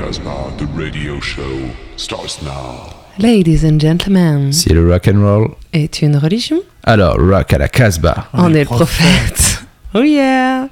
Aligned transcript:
Casbah, 0.00 0.50
the 0.56 0.64
radio 0.68 1.20
show 1.20 1.70
starts 1.96 2.40
now. 2.40 2.88
Ladies 3.18 3.64
and 3.64 3.78
gentlemen. 3.78 4.50
Si 4.50 4.70
le 4.70 4.88
rock 4.88 5.06
and 5.08 5.20
roll 5.20 5.56
est 5.74 6.00
une 6.00 6.16
religion? 6.16 6.62
Alors 6.84 7.16
rock 7.18 7.52
à 7.52 7.58
la 7.58 7.68
Casbah. 7.68 8.28
On, 8.32 8.54
est, 8.54 8.60
le 8.60 8.64
prophète. 8.64 9.62
oh 9.94 10.00
yeah. 10.02 10.70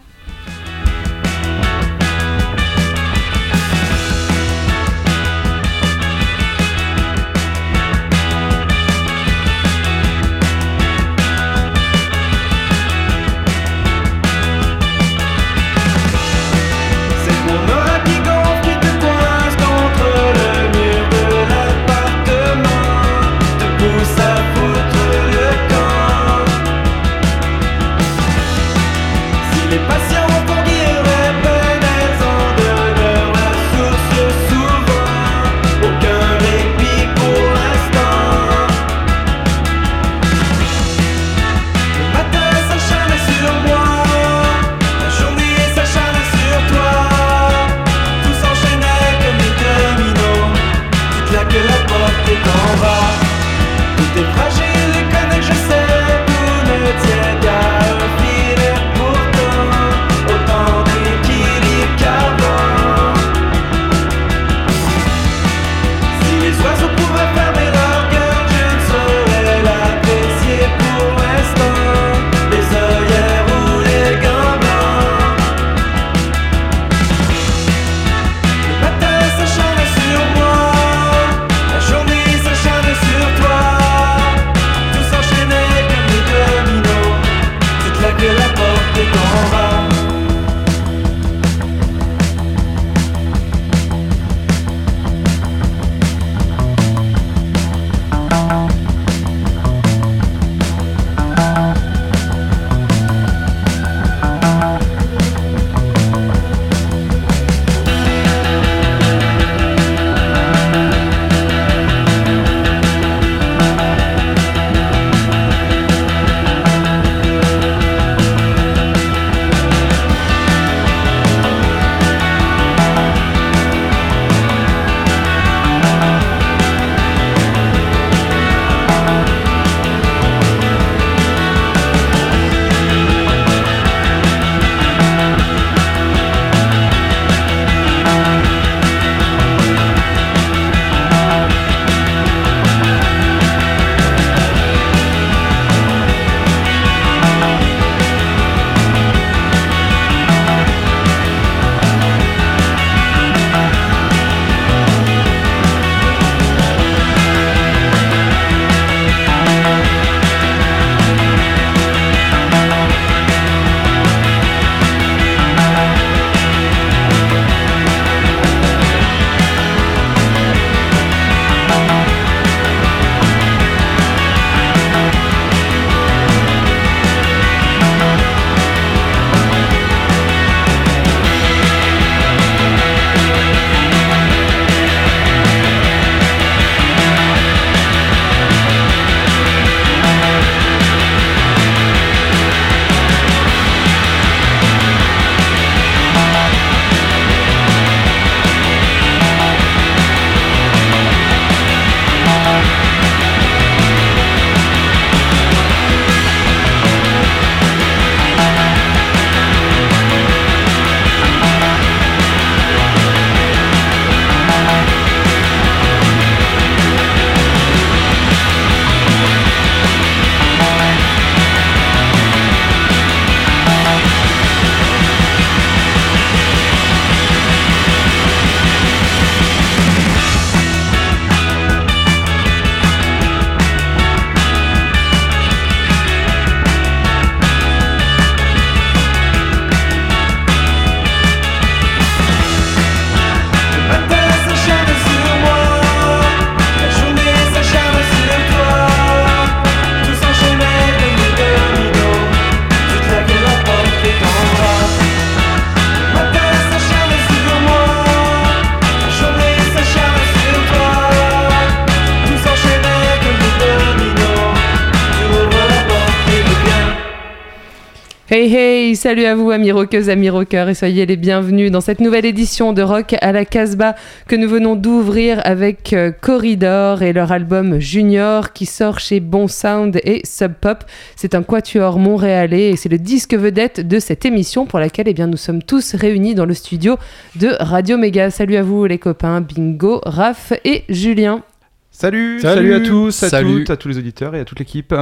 Salut 269.08 269.24
à 269.24 269.34
vous 269.34 269.50
amis 269.50 269.72
rockeuses, 269.72 270.10
amis 270.10 270.28
rockeurs 270.28 270.68
et 270.68 270.74
soyez 270.74 271.06
les 271.06 271.16
bienvenus 271.16 271.70
dans 271.70 271.80
cette 271.80 271.98
nouvelle 271.98 272.26
édition 272.26 272.74
de 272.74 272.82
Rock 272.82 273.14
à 273.22 273.32
la 273.32 273.46
Casbah 273.46 273.94
que 274.26 274.36
nous 274.36 274.46
venons 274.46 274.76
d'ouvrir 274.76 275.40
avec 275.44 275.94
euh, 275.94 276.12
Corridor 276.12 277.00
et 277.00 277.14
leur 277.14 277.32
album 277.32 277.78
Junior 277.78 278.52
qui 278.52 278.66
sort 278.66 278.98
chez 278.98 279.20
Bon 279.20 279.48
Sound 279.48 279.98
et 280.04 280.20
Sub 280.26 280.52
Pop. 280.52 280.84
C'est 281.16 281.34
un 281.34 281.42
quatuor 281.42 281.98
montréalais 281.98 282.68
et 282.68 282.76
c'est 282.76 282.90
le 282.90 282.98
disque 282.98 283.32
vedette 283.32 283.80
de 283.80 283.98
cette 283.98 284.26
émission 284.26 284.66
pour 284.66 284.78
laquelle 284.78 285.08
eh 285.08 285.14
bien, 285.14 285.26
nous 285.26 285.38
sommes 285.38 285.62
tous 285.62 285.94
réunis 285.94 286.34
dans 286.34 286.44
le 286.44 286.52
studio 286.52 286.98
de 287.36 287.56
Radio 287.60 287.96
Méga. 287.96 288.30
Salut 288.30 288.56
à 288.56 288.62
vous 288.62 288.84
les 288.84 288.98
copains, 288.98 289.40
Bingo, 289.40 290.02
Raph 290.04 290.52
et 290.66 290.84
Julien. 290.90 291.42
Salut, 291.90 292.40
Salut. 292.40 292.68
salut, 292.68 292.74
à 292.74 292.80
tous, 292.80 293.22
à 293.22 293.30
Salut. 293.30 293.64
toutes, 293.64 293.70
à 293.70 293.78
tous 293.78 293.88
les 293.88 293.96
auditeurs 293.96 294.34
et 294.34 294.40
à 294.40 294.44
toute 294.44 294.58
l'équipe. 294.58 294.94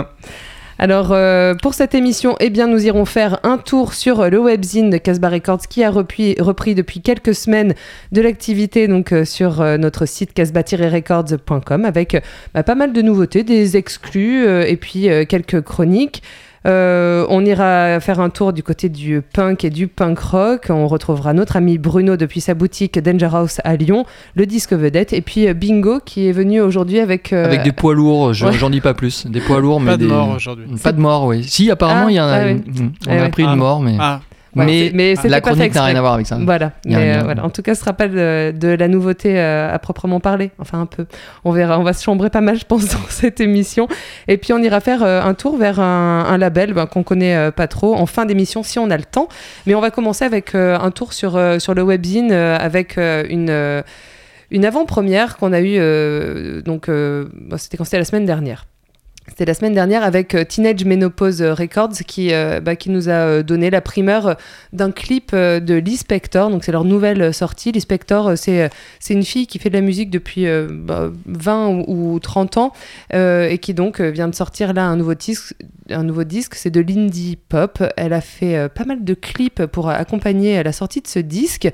Alors 0.78 1.12
euh, 1.12 1.55
pour 1.55 1.73
cette 1.73 1.94
émission, 1.94 2.37
eh 2.38 2.50
bien 2.50 2.67
nous 2.67 2.84
irons 2.84 3.06
faire 3.06 3.40
un 3.44 3.56
tour 3.56 3.94
sur 3.94 4.28
le 4.28 4.38
webzine 4.38 4.90
de 4.90 4.99
Casbah 4.99 5.31
Records 5.31 5.69
qui 5.70 5.82
a 5.82 5.90
repris, 5.90 6.34
depuis 6.75 7.00
quelques 7.00 7.34
semaines 7.34 7.75
de 8.12 8.20
l'activité 8.20 8.87
donc 8.87 9.12
euh, 9.12 9.25
sur 9.25 9.62
euh, 9.62 9.78
notre 9.78 10.05
site 10.05 10.34
casbah-records.com 10.34 11.87
avec 11.87 12.23
bah, 12.52 12.62
pas 12.62 12.75
mal 12.75 12.93
de 12.93 13.00
nouveautés, 13.00 13.43
des 13.43 13.78
exclus 13.78 14.46
et 14.46 14.76
puis 14.76 15.08
quelques 15.28 15.62
chroniques. 15.62 16.23
Euh, 16.67 17.25
on 17.29 17.45
ira 17.45 18.01
faire 18.01 18.19
un 18.21 18.29
tour 18.31 18.53
du 18.53 18.63
côté 18.63 18.89
du 18.89 19.23
punk 19.23 19.65
et 19.65 19.71
du 19.71 19.87
punk 19.87 20.19
rock. 20.19 20.67
On 20.71 20.89
retrouvera 20.89 21.33
notre 21.33 21.57
ami 21.57 21.79
Bruno 21.79 22.17
depuis 22.17 22.41
sa 22.41 22.55
boutique 22.55 22.99
Danger 22.99 23.29
House 23.33 23.61
à 23.65 23.77
Lyon, 23.77 24.05
le 24.35 24.47
disque 24.47 24.73
vedette, 24.73 25.13
et 25.13 25.21
puis 25.21 25.47
euh, 25.49 25.55
Bingo 25.55 26.01
qui 26.05 26.29
est 26.29 26.33
venu 26.33 26.61
aujourd'hui 26.61 26.99
avec, 26.99 27.33
euh, 27.33 27.45
Avec 27.45 27.63
des 27.63 27.73
poids 27.73 27.95
lourds, 27.95 28.33
je- 28.35 28.47
ouais. 28.47 28.53
j'en 28.53 28.71
dis 28.71 28.81
pas 28.81 28.95
plus. 28.95 29.27
Des 29.27 29.41
poids 29.41 29.61
lourds, 29.61 29.81
mais 29.81 29.93
Pas 29.93 29.97
de 29.97 30.03
des- 30.07 30.13
mort 30.13 30.31
aujourd'hui. 30.37 30.67
Pas 30.83 30.93
de 30.93 31.01
mort, 31.01 31.27
oui. 31.27 31.45
Si, 31.45 31.71
apparemment, 31.71 32.07
Ah, 32.07 32.11
il 32.11 32.15
y 32.17 32.21
en 32.21 32.27
a. 32.29 32.33
ah 32.33 32.49
une- 32.49 32.63
On 32.67 32.91
Ah 33.07 33.13
a 33.13 33.15
ouais. 33.17 33.21
appris 33.23 33.45
Ah. 33.47 33.53
une 33.53 33.59
mort, 33.59 33.81
mais. 33.81 33.97
Ah, 34.01 34.21
mais 34.64 34.88
c'est- 34.88 34.94
mais 34.94 35.17
c'était 35.17 35.29
la 35.29 35.41
pas 35.41 35.50
chronique 35.50 35.75
n'a 35.75 35.85
rien 35.85 35.97
à 35.97 36.00
voir 36.00 36.14
avec 36.14 36.26
ça. 36.26 36.38
Voilà, 36.41 36.73
mais 36.85 37.17
euh, 37.17 37.23
voilà. 37.25 37.44
En 37.44 37.50
tout 37.50 37.62
cas, 37.62 37.75
ce 37.75 37.81
sera 37.81 37.93
pas 37.93 38.08
de, 38.08 38.53
de 38.56 38.69
la 38.69 38.88
nouveauté 38.88 39.38
euh, 39.38 39.73
à 39.75 39.79
proprement 39.79 40.19
parler. 40.20 40.50
Enfin, 40.58 40.81
un 40.81 40.87
peu. 40.87 41.06
On 41.44 41.53
verra. 41.53 41.79
On 41.79 41.82
va 41.82 41.93
se 41.93 42.03
chambrer 42.03 42.31
pas 42.31 42.41
mal, 42.41 42.58
je 42.58 42.64
pense, 42.64 42.87
dans 42.93 42.99
cette 43.08 43.41
émission. 43.41 43.88
Et 44.29 44.37
puis, 44.38 44.53
on 44.53 44.58
ira 44.58 44.81
faire 44.81 45.03
euh, 45.03 45.23
un 45.23 45.35
tour 45.35 45.56
vers 45.56 45.79
un, 45.81 46.25
un 46.29 46.38
label 46.38 46.73
ben, 46.73 46.87
qu'on 46.87 47.03
connaît 47.03 47.37
euh, 47.37 47.50
pas 47.50 47.69
trop 47.69 47.94
en 47.94 48.06
fin 48.06 48.25
d'émission 48.25 48.62
si 48.62 48.79
on 48.79 48.91
a 48.91 48.97
le 48.97 49.05
temps. 49.05 49.29
Mais 49.67 49.75
on 49.75 49.81
va 49.81 49.91
commencer 49.91 50.25
avec 50.25 50.55
euh, 50.55 50.79
un 50.79 50.91
tour 50.91 51.12
sur, 51.12 51.37
euh, 51.37 51.58
sur 51.58 51.75
le 51.75 51.82
webzine 51.82 52.31
euh, 52.32 52.56
avec 52.58 52.99
euh, 52.99 53.25
une. 53.29 53.50
euh, 53.50 53.82
une 54.53 54.64
avant-première 54.64 55.38
qu'on 55.38 55.53
a 55.53 55.61
eue, 55.61 55.75
euh, 55.76 56.62
donc 56.62 56.88
euh, 56.88 57.25
c'était 57.56 57.76
quand 57.76 57.82
c'était 57.82 57.99
la 57.99 58.05
semaine 58.05 58.26
dernière. 58.26 58.67
C'était 59.28 59.44
la 59.44 59.55
semaine 59.55 59.75
dernière 59.75 60.05
avec 60.05 60.34
euh, 60.34 60.44
Teenage 60.44 60.84
Menopause 60.84 61.43
Records 61.43 61.99
qui, 62.06 62.32
euh, 62.32 62.61
bah, 62.61 62.76
qui 62.76 62.90
nous 62.90 63.08
a 63.08 63.12
euh, 63.12 63.43
donné 63.43 63.70
la 63.70 63.81
primeur 63.81 64.26
euh, 64.28 64.34
d'un 64.73 64.93
clip 64.93 65.32
euh, 65.34 65.58
de 65.58 65.75
Lee. 65.75 66.00
Donc 66.32 66.64
c'est 66.64 66.73
leur 66.73 66.84
nouvelle 66.84 67.20
euh, 67.20 67.32
sortie. 67.32 67.73
Lee 67.73 67.84
euh, 67.90 68.37
c'est, 68.37 68.62
euh, 68.62 68.69
une 69.11 69.25
fille 69.25 69.46
qui 69.46 69.58
fait 69.58 69.69
de 69.69 69.75
la 69.75 69.81
musique 69.81 70.11
depuis 70.11 70.46
euh, 70.46 70.69
bah, 70.70 71.11
20 71.26 71.69
ou, 71.88 72.14
ou 72.14 72.19
30 72.20 72.56
ans 72.56 72.73
euh, 73.14 73.49
et 73.49 73.58
qui 73.58 73.75
donc 73.75 74.00
euh, 74.00 74.11
vient 74.11 74.28
de 74.28 74.34
sortir 74.34 74.73
là 74.73 74.87
un 74.87 74.96
nouveau 74.96 75.14
disque. 75.14 75.55
Un 75.90 76.02
nouveau 76.02 76.25
disque, 76.25 76.55
c'est 76.55 76.70
de 76.70 76.81
l'indie 76.81 77.37
pop. 77.37 77.82
Elle 77.96 78.12
a 78.12 78.20
fait 78.20 78.56
euh, 78.56 78.69
pas 78.69 78.84
mal 78.84 79.05
de 79.05 79.14
clips 79.14 79.67
pour 79.67 79.88
accompagner 79.88 80.62
la 80.62 80.72
sortie 80.72 81.00
de 81.00 81.06
ce 81.06 81.19
disque 81.20 81.69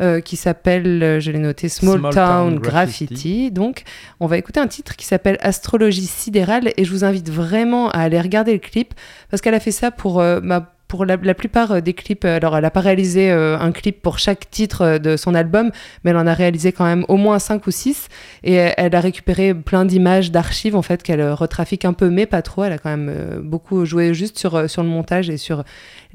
euh, 0.00 0.20
qui 0.20 0.36
s'appelle, 0.36 1.02
euh, 1.02 1.20
je 1.20 1.30
l'ai 1.30 1.38
noté, 1.38 1.68
Small, 1.68 1.98
Small 1.98 2.14
Town, 2.14 2.50
Town 2.54 2.58
Graffiti. 2.58 3.06
Graffiti. 3.06 3.50
Donc 3.50 3.84
on 4.20 4.26
va 4.26 4.38
écouter 4.38 4.60
un 4.60 4.66
titre 4.66 4.96
qui 4.96 5.06
s'appelle 5.06 5.38
Astrologie 5.40 6.06
sidérale 6.06 6.72
et 6.76 6.84
je 6.84 6.90
vous 6.90 7.04
invite 7.04 7.30
vraiment 7.30 7.90
à 7.90 8.00
aller 8.00 8.20
regarder 8.20 8.52
le 8.52 8.58
clip 8.58 8.94
parce 9.30 9.40
qu'elle 9.40 9.54
a 9.54 9.60
fait 9.60 9.70
ça 9.70 9.90
pour, 9.90 10.20
euh, 10.20 10.40
bah, 10.40 10.76
pour 10.88 11.04
la, 11.04 11.16
la 11.16 11.34
plupart 11.34 11.82
des 11.82 11.94
clips. 11.94 12.24
Alors 12.24 12.56
elle 12.56 12.62
n'a 12.62 12.70
pas 12.70 12.80
réalisé 12.80 13.30
euh, 13.30 13.58
un 13.58 13.72
clip 13.72 14.02
pour 14.02 14.18
chaque 14.18 14.50
titre 14.50 14.82
euh, 14.82 14.98
de 14.98 15.16
son 15.16 15.34
album, 15.34 15.70
mais 16.04 16.10
elle 16.10 16.16
en 16.16 16.26
a 16.26 16.34
réalisé 16.34 16.72
quand 16.72 16.84
même 16.84 17.04
au 17.08 17.16
moins 17.16 17.38
5 17.38 17.66
ou 17.66 17.70
6 17.70 18.08
et 18.44 18.54
elle 18.54 18.94
a 18.94 19.00
récupéré 19.00 19.54
plein 19.54 19.84
d'images, 19.84 20.30
d'archives 20.30 20.76
en 20.76 20.82
fait 20.82 21.02
qu'elle 21.02 21.32
retrafique 21.32 21.84
un 21.84 21.92
peu 21.92 22.10
mais 22.10 22.26
pas 22.26 22.42
trop. 22.42 22.64
Elle 22.64 22.72
a 22.72 22.78
quand 22.78 22.90
même 22.90 23.10
euh, 23.10 23.40
beaucoup 23.42 23.84
joué 23.84 24.14
juste 24.14 24.38
sur, 24.38 24.68
sur 24.70 24.82
le 24.82 24.88
montage 24.88 25.30
et 25.30 25.36
sur 25.36 25.64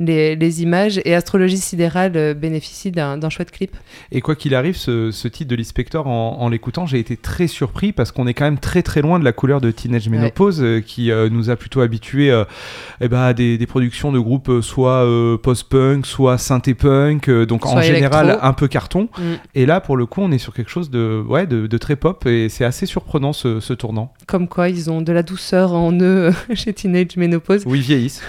les, 0.06 0.36
les 0.36 0.63
images 0.63 1.01
et 1.06 1.15
Astrologie 1.15 1.57
sidérale 1.57 2.13
euh, 2.15 2.33
bénéficie 2.33 2.92
d'un 2.92 3.30
chouette 3.30 3.51
clip. 3.51 3.75
Et 4.12 4.21
quoi 4.21 4.36
qu'il 4.36 4.56
arrive, 4.56 4.75
ce, 4.75 5.12
ce 5.12 5.27
titre 5.27 5.50
de 5.50 5.56
l'inspecteur, 5.56 6.07
en, 6.07 6.38
en 6.39 6.50
l'écoutant, 6.50 6.86
j'ai 6.86 7.00
été 7.00 7.18
très 7.18 7.48
surpris 7.48 7.92
parce 7.92 8.12
qu'on 8.12 8.27
est 8.27 8.33
quand 8.33 8.45
même 8.45 8.59
très 8.59 8.81
très 8.81 9.01
loin 9.01 9.19
de 9.19 9.25
la 9.25 9.31
couleur 9.31 9.62
de 9.62 9.71
Teenage 9.71 10.09
Menopause 10.09 10.62
euh, 10.62 10.81
qui 10.81 11.12
euh, 11.12 11.30
nous 11.30 11.50
a 11.50 11.56
plutôt 11.56 11.81
habitués 11.81 12.31
euh, 12.31 12.44
eh 13.00 13.07
ben, 13.07 13.21
à 13.21 13.33
des, 13.33 13.57
des 13.57 13.68
productions 13.68 14.12
de 14.12 14.19
groupes 14.19 14.62
soit 14.62 15.06
euh, 15.06 15.38
post-punk, 15.38 16.06
soit 16.06 16.38
synthé-punk, 16.38 17.30
donc 17.45 17.65
en 17.65 17.81
général 17.81 18.38
un 18.42 18.54
peu 18.54 18.68
carton. 18.68 19.09
Mm. 19.18 19.24
Et 19.56 19.65
là, 19.65 19.81
pour 19.81 19.97
le 19.97 20.06
coup, 20.06 20.21
on 20.21 20.31
est 20.31 20.38
sur 20.38 20.54
quelque 20.54 20.71
chose 20.71 20.89
de, 20.89 21.24
ouais, 21.27 21.47
de, 21.47 21.68
de 21.68 21.77
très 21.77 21.95
pop 21.95 22.25
et 22.25 22.50
c'est 22.50 22.65
assez 22.65 22.86
surprenant 22.86 23.33
ce, 23.33 23.59
ce 23.59 23.74
tournant. 23.74 24.13
Comme 24.31 24.48
quoi 24.48 24.69
ils 24.69 24.89
ont 24.89 25.01
de 25.01 25.12
la 25.12 25.24
douceur 25.24 25.74
en 25.74 25.92
eux 26.00 26.31
chez 26.54 26.72
Teenage 26.72 27.18
Menopause. 27.18 27.63
Oui, 27.66 27.80
ils 27.80 27.83
vieillissent. 27.83 28.22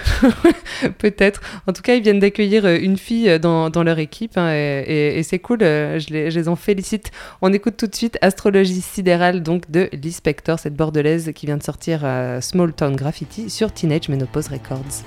Peut-être. 0.98 1.40
En 1.68 1.72
tout 1.72 1.80
cas, 1.82 1.94
ils 1.94 2.02
viennent 2.02 2.18
d'accueillir 2.18 2.64
euh, 2.64 2.76
une 2.76 2.96
fille 2.96 3.28
euh, 3.28 3.38
dans, 3.38 3.70
dans 3.70 3.84
leur 3.84 4.00
équipe 4.00 4.36
hein, 4.36 4.50
et, 4.52 4.82
et- 4.88 5.18
et 5.18 5.22
c'est 5.22 5.38
cool. 5.38 5.58
euh, 5.62 6.00
Je 6.00 6.12
les, 6.12 6.30
je 6.32 6.40
les 6.40 6.48
en 6.48 6.56
félicite. 6.56 7.12
On 7.40 7.52
écoute 7.52 7.76
tout 7.76 7.86
de 7.86 7.94
suite 7.94 8.18
Astrologie 8.20 8.80
sidérale 8.80 9.44
donc 9.44 9.70
de 9.70 9.88
Lee 9.92 10.10
Spector, 10.10 10.58
cette 10.58 10.74
bordelaise 10.74 11.30
qui 11.36 11.46
vient 11.46 11.56
de 11.56 11.62
sortir 11.62 12.00
euh, 12.02 12.40
Small 12.40 12.72
Town 12.72 12.96
Graffiti 12.96 13.48
sur 13.48 13.70
Teenage 13.72 14.08
Menopause 14.08 14.48
Records. 14.48 15.04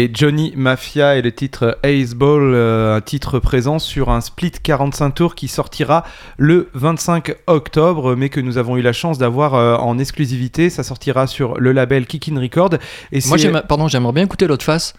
Les 0.00 0.10
Johnny 0.10 0.54
Mafia 0.56 1.16
et 1.16 1.22
le 1.22 1.30
titre 1.30 1.78
Ace 1.82 2.14
Ball, 2.14 2.54
euh, 2.54 2.96
un 2.96 3.02
titre 3.02 3.38
présent 3.38 3.78
sur 3.78 4.08
un 4.08 4.22
split 4.22 4.52
45 4.52 5.10
tours 5.10 5.34
qui 5.34 5.46
sortira 5.46 6.04
le 6.38 6.70
25 6.72 7.34
octobre, 7.46 8.16
mais 8.16 8.30
que 8.30 8.40
nous 8.40 8.56
avons 8.56 8.78
eu 8.78 8.80
la 8.80 8.94
chance 8.94 9.18
d'avoir 9.18 9.54
euh, 9.54 9.76
en 9.76 9.98
exclusivité. 9.98 10.70
Ça 10.70 10.84
sortira 10.84 11.26
sur 11.26 11.60
le 11.60 11.72
label 11.72 12.06
Kickin' 12.06 12.40
Record. 12.40 12.70
Et 13.12 13.20
Moi, 13.26 13.36
pardon, 13.68 13.88
j'aimerais 13.88 14.14
bien 14.14 14.24
écouter 14.24 14.46
l'autre 14.46 14.64
face. 14.64 14.94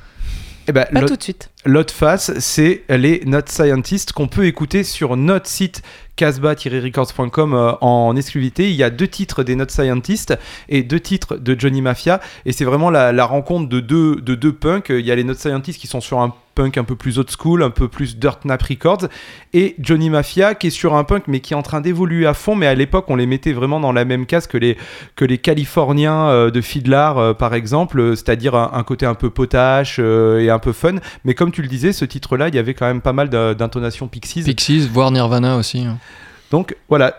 Eh 0.67 0.71
ben, 0.71 0.85
Pas 0.91 1.01
tout 1.03 1.15
de 1.15 1.23
suite. 1.23 1.49
L'autre 1.65 1.93
face, 1.93 2.37
c'est 2.39 2.83
les 2.89 3.21
Not 3.25 3.47
Scientists 3.47 4.13
qu'on 4.13 4.27
peut 4.27 4.45
écouter 4.45 4.83
sur 4.83 5.17
notre 5.17 5.47
site 5.47 5.81
casbah-records.com 6.15 7.53
euh, 7.53 7.73
en 7.81 8.15
exclusivité. 8.15 8.69
Il 8.69 8.75
y 8.75 8.83
a 8.83 8.89
deux 8.89 9.07
titres 9.07 9.43
des 9.43 9.55
Not 9.55 9.69
Scientists 9.69 10.37
et 10.69 10.83
deux 10.83 10.99
titres 10.99 11.37
de 11.37 11.59
Johnny 11.59 11.81
Mafia. 11.81 12.19
Et 12.45 12.53
c'est 12.53 12.65
vraiment 12.65 12.89
la, 12.89 13.11
la 13.11 13.25
rencontre 13.25 13.69
de 13.69 13.79
deux, 13.79 14.17
de 14.17 14.35
deux 14.35 14.53
punks. 14.53 14.89
Il 14.89 15.05
y 15.05 15.11
a 15.11 15.15
les 15.15 15.23
Not 15.23 15.35
Scientists 15.35 15.79
qui 15.79 15.87
sont 15.87 16.01
sur 16.01 16.19
un 16.19 16.33
punk 16.53 16.77
un 16.77 16.83
peu 16.83 16.95
plus 16.95 17.17
old 17.19 17.29
school, 17.29 17.63
un 17.63 17.69
peu 17.69 17.87
plus 17.87 18.17
Dirt 18.17 18.45
Nap 18.45 18.61
Records. 18.61 19.07
Et 19.53 19.75
Johnny 19.79 20.09
Mafia 20.09 20.55
qui 20.55 20.67
est 20.67 20.71
sur 20.71 20.95
un 20.95 21.03
punk 21.03 21.23
mais 21.27 21.39
qui 21.39 21.53
est 21.53 21.57
en 21.57 21.61
train 21.61 21.81
d'évoluer 21.81 22.25
à 22.25 22.33
fond. 22.33 22.55
Mais 22.55 22.67
à 22.67 22.75
l'époque, 22.75 23.05
on 23.09 23.15
les 23.15 23.25
mettait 23.25 23.53
vraiment 23.53 23.79
dans 23.79 23.91
la 23.91 24.05
même 24.05 24.25
case 24.25 24.47
que 24.47 24.57
les, 24.57 24.77
que 25.15 25.25
les 25.25 25.37
Californiens 25.37 26.27
euh, 26.27 26.51
de 26.51 26.61
Fiddler, 26.61 27.11
euh, 27.17 27.33
par 27.33 27.53
exemple. 27.53 27.99
euh, 27.99 28.15
C'est-à-dire 28.15 28.55
un, 28.55 28.71
un 28.73 28.83
côté 28.83 29.05
un 29.05 29.15
peu 29.15 29.29
potache 29.29 29.99
et 29.99 30.49
un 30.49 30.59
peu 30.59 30.71
fun. 30.73 30.95
Mais 31.25 31.33
comme 31.33 31.51
tu 31.51 31.61
le 31.61 31.67
disais, 31.67 31.93
ce 31.93 32.05
titre-là, 32.05 32.47
il 32.49 32.55
y 32.55 32.59
avait 32.59 32.73
quand 32.73 32.85
même 32.87 33.01
pas 33.01 33.13
mal 33.13 33.29
d'intonations 33.29 34.07
Pixies. 34.07 34.43
Pixies, 34.43 34.87
voire 34.91 35.11
Nirvana 35.11 35.57
aussi. 35.57 35.85
hein. 35.85 35.97
Donc 36.51 36.75
voilà. 36.89 37.15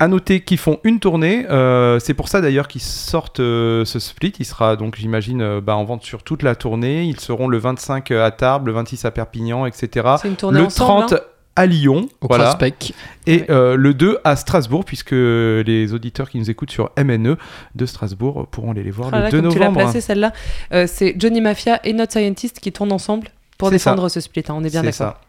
À 0.00 0.06
noter 0.06 0.40
qu'ils 0.40 0.58
font 0.58 0.78
une 0.84 1.00
tournée, 1.00 1.44
euh, 1.50 1.98
c'est 1.98 2.14
pour 2.14 2.28
ça 2.28 2.40
d'ailleurs 2.40 2.68
qu'ils 2.68 2.80
sortent 2.82 3.40
euh, 3.40 3.84
ce 3.84 3.98
split. 3.98 4.32
Il 4.38 4.44
sera 4.44 4.76
donc, 4.76 4.94
j'imagine, 4.96 5.42
euh, 5.42 5.60
bah, 5.60 5.74
en 5.76 5.84
vente 5.84 6.04
sur 6.04 6.22
toute 6.22 6.42
la 6.44 6.54
tournée. 6.54 7.02
Ils 7.04 7.18
seront 7.18 7.48
le 7.48 7.58
25 7.58 8.12
à 8.12 8.30
Tarbes, 8.30 8.66
le 8.68 8.72
26 8.74 9.04
à 9.04 9.10
Perpignan, 9.10 9.66
etc. 9.66 10.06
C'est 10.22 10.28
une 10.28 10.36
tournée 10.36 10.60
Le 10.60 10.66
ensemble, 10.66 11.06
30 11.06 11.12
hein. 11.14 11.20
à 11.56 11.66
Lyon, 11.66 12.08
Au 12.20 12.28
voilà, 12.28 12.44
Prospect. 12.44 12.92
et 13.26 13.38
Ouais. 13.40 13.46
euh, 13.50 13.74
le 13.74 13.92
2 13.92 14.18
à 14.22 14.36
Strasbourg, 14.36 14.84
puisque 14.84 15.10
les 15.10 15.92
auditeurs 15.92 16.30
qui 16.30 16.38
nous 16.38 16.48
écoutent 16.48 16.70
sur 16.70 16.90
MNE 16.96 17.36
de 17.74 17.86
Strasbourg 17.86 18.46
pourront 18.52 18.70
aller 18.70 18.84
les 18.84 18.92
voir 18.92 19.10
Ah 19.12 19.16
le 19.18 19.22
là, 19.24 19.30
2 19.32 19.40
comme 19.42 19.52
tu 19.52 19.58
l'as 19.58 19.64
novembre. 19.66 19.80
placé 19.84 20.00
celle-là, 20.00 20.32
Euh, 20.72 20.86
c'est 20.86 21.16
Johnny 21.18 21.40
Mafia 21.40 21.80
et 21.82 21.92
Not 21.92 22.04
Scientist 22.10 22.60
qui 22.60 22.70
tournent 22.70 22.92
ensemble 22.92 23.30
pour 23.58 23.68
ça. 23.68 23.72
défendre 23.72 24.08
ce 24.08 24.20
split. 24.20 24.44
hein, 24.48 24.54
on 24.56 24.62
est 24.62 24.70
bien 24.70 24.82
C'est 24.92 24.96
d'accord. 25.00 25.20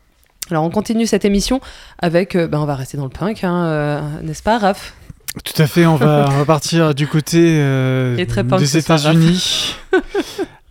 Ça. 0.48 0.51
Alors 0.55 0.63
on 0.63 0.69
continue 0.69 1.05
cette 1.05 1.25
émission 1.25 1.60
avec, 2.00 2.36
euh, 2.36 2.48
ben, 2.48 2.60
on 2.60 2.65
va 2.65 2.75
rester 2.75 2.98
dans 2.98 3.03
le 3.05 3.10
punk, 3.10 3.43
hein, 3.43 3.65
euh, 3.65 4.01
n'est-ce 4.24 4.43
pas, 4.43 4.58
Raph? 4.58 4.93
Tout 5.43 5.62
à 5.62 5.67
fait, 5.67 5.86
on 5.86 5.96
va, 5.96 6.27
on 6.31 6.38
va 6.39 6.46
partir 6.46 6.96
du 6.96 7.08
côté 7.08 7.38
euh, 7.60 8.15
des 8.58 8.77
États-Unis. 8.77 9.75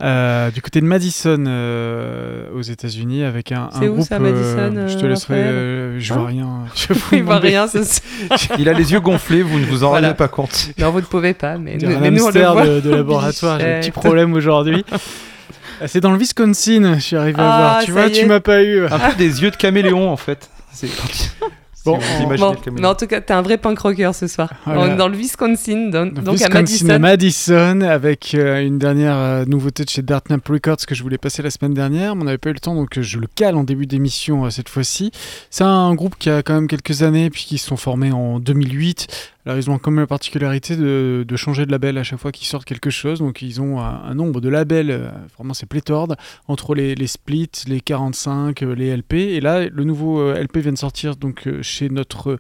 Euh, 0.00 0.52
du 0.52 0.62
côté 0.62 0.80
de 0.80 0.86
Madison 0.86 1.42
euh, 1.48 2.46
aux 2.54 2.62
États-Unis 2.62 3.24
avec 3.24 3.50
un, 3.50 3.62
un 3.72 3.80
C'est 3.80 3.88
où, 3.88 3.94
groupe. 3.94 4.06
ça, 4.06 4.20
Madison, 4.20 4.86
je 4.86 4.96
te 4.96 5.06
laisserai. 5.06 5.34
Euh, 5.34 5.98
je 5.98 6.12
Hein? 6.12 6.16
vois 6.18 6.26
rien. 6.28 6.48
Je 6.76 6.92
vous 6.92 7.00
Il 7.16 7.24
voit 7.24 7.38
rien, 7.40 7.66
soir. 7.66 7.84
Il 8.60 8.68
a 8.68 8.74
les 8.74 8.92
yeux 8.92 9.00
gonflés, 9.00 9.42
vous 9.42 9.58
ne 9.58 9.64
vous 9.66 9.82
en 9.82 9.88
Voilà. 9.88 10.08
rendez 10.08 10.16
pas 10.16 10.28
compte. 10.28 10.70
Non, 10.78 10.90
vous 10.92 11.00
ne 11.00 11.04
pouvez 11.06 11.34
pas, 11.34 11.58
mais, 11.58 11.76
nous, 11.78 11.98
mais 11.98 12.12
nous, 12.12 12.24
on 12.24 12.30
le 12.30 12.40
voit. 12.44 12.64
de, 12.66 12.80
de 12.80 12.90
laboratoire. 12.94 13.58
J'ai 13.58 13.74
un 13.74 13.80
petit 13.80 13.90
problème 13.90 14.34
aujourd'hui. 14.34 14.84
C'est 15.86 16.00
dans 16.00 16.10
le 16.12 16.18
Wisconsin, 16.18 16.94
je 16.96 17.00
suis 17.00 17.16
arrivé 17.16 17.40
à 17.40 17.44
Ah, 17.52 17.58
voir. 17.60 17.84
Tu 17.84 17.92
vois, 17.92 18.10
tu 18.10 18.26
m'as 18.26 18.40
pas 18.40 18.62
eu. 18.62 18.84
Un 18.86 18.98
peu 18.98 19.16
des 19.16 19.42
yeux 19.42 19.50
de 19.50 19.56
caméléon 19.56 20.10
en 20.10 20.16
fait. 20.16 20.50
C'est 20.72 20.88
Bon, 21.84 21.98
Bon, 22.36 22.54
mais 22.72 22.86
en 22.86 22.94
tout 22.94 23.06
cas, 23.06 23.22
t'es 23.22 23.32
un 23.32 23.40
vrai 23.40 23.56
punk 23.56 23.78
rocker 23.78 24.10
ce 24.12 24.26
soir. 24.26 24.50
Voilà. 24.66 24.80
On 24.80 24.86
est 24.92 24.96
dans 24.96 25.08
le 25.08 25.16
Wisconsin, 25.16 25.88
donc, 25.88 26.12
Donc, 26.12 26.24
donc 26.24 26.42
à 26.42 26.48
Wisconsin 26.48 26.52
Madison. 26.52 26.90
à 26.90 26.98
Madison 26.98 27.80
avec 27.80 28.34
euh, 28.34 28.60
une 28.66 28.78
dernière 28.78 29.16
euh, 29.16 29.44
nouveauté 29.46 29.84
de 29.84 29.88
chez 29.88 30.02
Dartnap 30.02 30.46
Records 30.46 30.84
que 30.86 30.94
je 30.94 31.02
voulais 31.02 31.16
passer 31.16 31.40
la 31.40 31.48
semaine 31.50 31.72
dernière, 31.72 32.14
mais 32.14 32.22
on 32.22 32.24
n'avait 32.26 32.36
pas 32.36 32.50
eu 32.50 32.54
le 32.54 32.60
temps 32.60 32.74
donc 32.74 32.98
euh, 32.98 33.02
je 33.02 33.18
le 33.18 33.26
cale 33.34 33.56
en 33.56 33.64
début 33.64 33.86
d'émission 33.86 34.44
euh, 34.44 34.50
cette 34.50 34.68
fois-ci. 34.68 35.12
C'est 35.48 35.64
un 35.64 35.94
groupe 35.94 36.16
qui 36.18 36.28
a 36.28 36.42
quand 36.42 36.54
même 36.54 36.66
quelques 36.68 37.02
années 37.02 37.30
puis 37.30 37.44
qui 37.44 37.56
se 37.56 37.66
sont 37.68 37.76
formés 37.78 38.12
en 38.12 38.38
2008. 38.38 39.06
Alors 39.48 39.56
ils 39.58 39.70
ont 39.70 39.78
quand 39.78 39.90
même 39.90 40.00
la 40.00 40.06
particularité 40.06 40.76
de, 40.76 41.24
de 41.26 41.36
changer 41.36 41.64
de 41.64 41.70
label 41.72 41.96
à 41.96 42.02
chaque 42.02 42.18
fois 42.18 42.32
qu'ils 42.32 42.46
sortent 42.46 42.66
quelque 42.66 42.90
chose, 42.90 43.20
donc 43.20 43.40
ils 43.40 43.62
ont 43.62 43.80
un, 43.80 44.02
un 44.04 44.14
nombre 44.14 44.42
de 44.42 44.50
labels, 44.50 44.90
euh, 44.90 45.08
vraiment 45.38 45.54
c'est 45.54 45.64
pléthore, 45.64 46.08
entre 46.48 46.74
les, 46.74 46.94
les 46.94 47.06
splits, 47.06 47.50
les 47.66 47.80
45, 47.80 48.62
euh, 48.62 48.74
les 48.74 48.94
LP, 48.94 49.14
et 49.14 49.40
là 49.40 49.66
le 49.66 49.84
nouveau 49.84 50.20
euh, 50.20 50.38
LP 50.38 50.58
vient 50.58 50.72
de 50.72 50.76
sortir 50.76 51.16
donc 51.16 51.46
euh, 51.46 51.62
chez 51.62 51.88
notre 51.88 52.38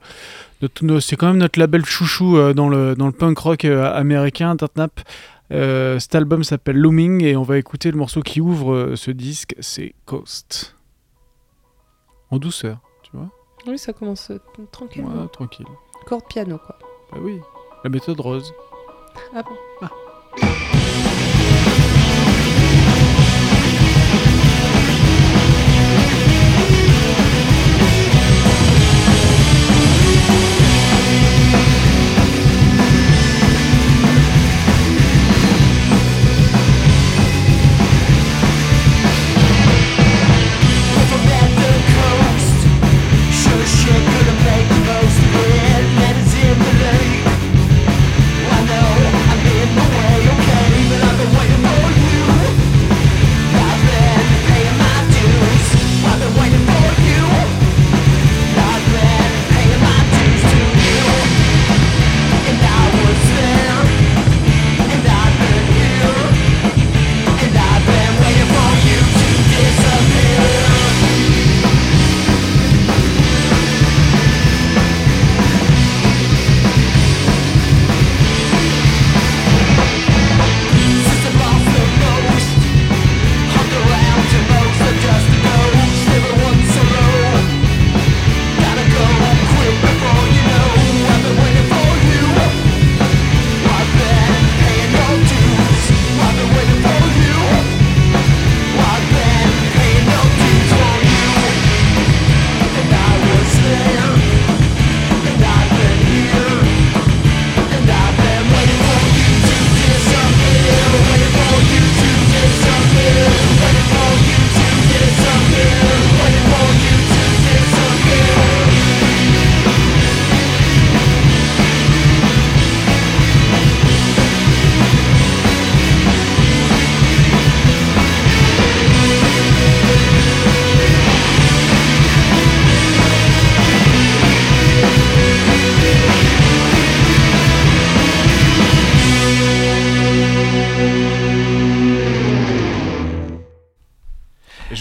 notre- 0.60 0.84
no- 0.84 1.00
c'est 1.00 1.16
quand 1.16 1.28
même 1.28 1.38
notre 1.38 1.58
label 1.58 1.82
chouchou 1.86 2.36
euh, 2.36 2.52
dans, 2.52 2.68
le, 2.68 2.94
dans 2.94 3.06
le 3.06 3.12
punk 3.12 3.38
rock 3.38 3.64
euh, 3.64 3.90
américain, 3.90 4.54
Dartnap. 4.54 5.00
Euh, 5.50 5.98
cet 5.98 6.14
album 6.14 6.44
s'appelle 6.44 6.76
Looming 6.76 7.24
et 7.24 7.34
on 7.38 7.42
va 7.42 7.56
écouter 7.56 7.90
le 7.90 7.96
morceau 7.96 8.20
qui 8.20 8.42
ouvre 8.42 8.74
euh, 8.74 8.96
ce 8.96 9.10
disque, 9.10 9.54
c'est 9.60 9.94
Coast. 10.04 10.76
En 12.30 12.36
douceur, 12.36 12.80
tu 13.02 13.12
vois 13.16 13.30
Oui, 13.66 13.78
ça 13.78 13.94
commence 13.94 14.30
euh, 14.30 14.38
tranquillement. 14.70 15.22
Ouais, 15.22 15.28
tranquille. 15.32 15.64
Corde 16.06 16.24
piano, 16.28 16.58
quoi. 16.58 16.77
Bah 17.12 17.18
oui, 17.20 17.40
la 17.84 17.90
méthode 17.90 18.20
rose. 18.20 18.52
Ah 19.34 19.42
bon 19.42 19.56
Et 20.36 20.42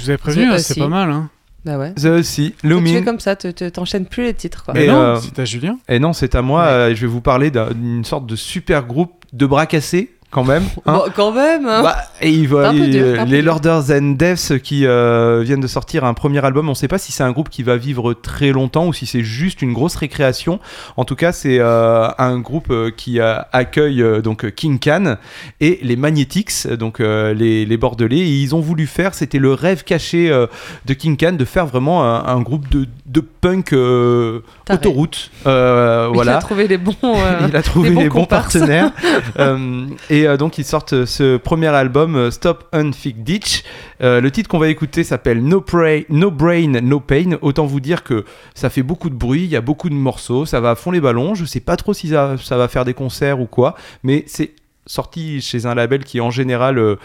vous 0.08 0.12
avais 0.12 0.18
prévenu, 0.18 0.46
hein, 0.46 0.58
c'est 0.58 0.80
pas 0.80 0.88
mal. 0.88 1.10
Hein. 1.12 1.30
Bah 1.66 1.78
ouais. 1.78 1.94
The 1.96 2.06
aussi, 2.06 2.52
Tu 2.52 2.62
fais 2.62 2.68
Looming. 2.70 3.04
comme 3.04 3.20
ça, 3.20 3.36
te- 3.36 3.50
te- 3.50 3.68
t'enchaînes 3.68 4.06
plus 4.06 4.24
les 4.24 4.34
titres, 4.34 4.64
quoi. 4.64 4.74
Mais 4.74 4.82
Mais 4.88 4.88
non, 4.94 5.00
euh, 5.02 5.18
c'est 5.22 5.38
à 5.40 5.44
Julien. 5.46 5.78
Et 5.90 6.00
non, 6.00 6.14
c'est 6.14 6.34
à 6.36 6.42
moi. 6.42 6.62
Ouais. 6.64 6.68
euh, 6.70 6.96
je 6.96 7.02
vais 7.02 7.08
vous 7.08 7.20
parler 7.22 7.52
d'un- 7.52 7.72
d'une 7.72 8.06
sorte 8.06 8.26
de 8.26 8.36
super 8.38 8.86
groupe 8.86 9.26
de 9.34 9.46
bras 9.46 9.66
cassés. 9.66 10.14
Quand 10.30 10.44
même. 10.44 10.64
hein. 10.86 10.94
Bon, 10.94 11.04
quand 11.16 11.32
même. 11.32 11.66
hein. 11.68 11.82
Bah, 11.84 11.98
et 12.22 12.30
dur, 12.32 13.26
peu 13.26 13.32
les. 13.32 13.42
Lorders 13.42 13.92
and 13.92 14.16
Deaths 14.18 14.60
qui 14.62 14.86
euh, 14.86 15.42
viennent 15.44 15.62
de 15.62 15.68
sortir 15.68 16.04
un 16.04 16.14
premier 16.14 16.44
album, 16.44 16.68
on 16.68 16.72
ne 16.72 16.76
sait 16.76 16.88
pas 16.90 16.98
si 16.98 17.12
c'est 17.12 17.24
un 17.24 17.32
groupe 17.32 17.50
qui 17.50 17.64
va 17.64 17.78
vivre 17.78 18.14
très 18.14 18.52
longtemps 18.52 18.88
ou 18.88 18.94
si 18.94 19.06
c'est 19.06 19.24
juste 19.24 19.62
une 19.62 19.74
grosse 19.74 19.96
récréation. 19.96 20.60
En 20.98 21.06
tout 21.06 21.16
cas, 21.16 21.32
c'est 21.32 21.60
euh, 21.60 22.08
un 22.18 22.40
groupe 22.40 22.72
euh, 22.72 22.92
qui 22.96 23.20
euh, 23.20 23.36
accueille 23.54 24.02
euh, 24.02 24.22
donc 24.22 24.52
King 24.56 24.80
Can 24.80 25.16
et 25.62 25.80
les 25.82 25.96
Magnetics, 25.96 26.68
donc 26.68 27.00
euh, 27.00 27.34
les, 27.34 27.66
les 27.66 27.78
Bordelais. 27.78 28.18
Et 28.18 28.42
ils 28.42 28.54
ont 28.56 28.60
voulu 28.62 28.86
faire, 28.88 29.14
c'était 29.14 29.40
le 29.40 29.54
rêve 29.54 29.84
caché 29.84 30.30
euh, 30.30 30.48
de 30.86 30.94
King 30.94 31.16
Can, 31.18 31.34
de 31.34 31.46
faire 31.46 31.66
vraiment 31.68 32.04
un, 32.04 32.26
un 32.26 32.42
groupe 32.42 32.68
de, 32.70 32.86
de 33.06 33.22
punk 33.22 33.72
euh, 33.74 34.42
autoroute. 34.70 35.32
Euh, 35.46 36.08
Il 36.12 36.16
voilà. 36.16 36.38
a 36.38 36.42
trouvé 36.42 36.68
les 36.68 36.78
bons. 36.78 36.96
euh, 37.04 37.40
Il 37.48 37.56
a 37.56 37.62
trouvé 37.62 37.90
les 37.90 37.96
les 37.96 38.10
bons 38.10 38.16
bons, 38.16 38.22
comparses. 38.22 38.54
partenaires. 38.58 38.92
Euh, 39.40 39.86
et 40.18 40.28
euh, 40.28 40.36
donc, 40.36 40.58
ils 40.58 40.66
sortent 40.66 40.94
euh, 40.94 41.06
ce 41.06 41.38
premier 41.38 41.68
album, 41.68 42.16
euh, 42.16 42.32
Stop 42.32 42.68
Unfig 42.74 43.24
Ditch. 43.24 43.64
Le 44.00 44.28
titre 44.30 44.50
qu'on 44.50 44.58
va 44.58 44.70
écouter 44.70 45.04
s'appelle 45.04 45.44
no, 45.44 45.64
no 46.10 46.32
Brain, 46.32 46.82
No 46.82 47.00
Pain. 47.00 47.38
Autant 47.42 47.66
vous 47.66 47.80
dire 47.80 48.04
que 48.04 48.26
ça 48.56 48.70
fait 48.70 48.84
beaucoup 48.84 49.10
de 49.10 49.16
bruit, 49.16 49.44
il 49.44 49.50
y 49.50 49.56
a 49.56 49.62
beaucoup 49.62 49.90
de 49.90 49.96
morceaux, 49.96 50.46
ça 50.46 50.60
va 50.60 50.72
à 50.72 50.76
fond 50.76 50.92
les 50.92 51.02
ballons. 51.02 51.36
Je 51.36 51.46
sais 51.46 51.60
pas 51.60 51.76
trop 51.76 51.94
si 51.94 52.10
ça, 52.10 52.36
va 52.50 52.68
faire 52.68 52.86
des 52.86 52.94
concerts 52.94 53.40
ou 53.40 53.46
quoi, 53.46 53.76
mais 54.04 54.24
c'est 54.28 54.54
sorti 54.86 55.42
chez 55.42 55.66
un 55.66 55.76
label 55.76 56.04
qui, 56.04 56.22
en 56.22 56.32
général, 56.32 56.98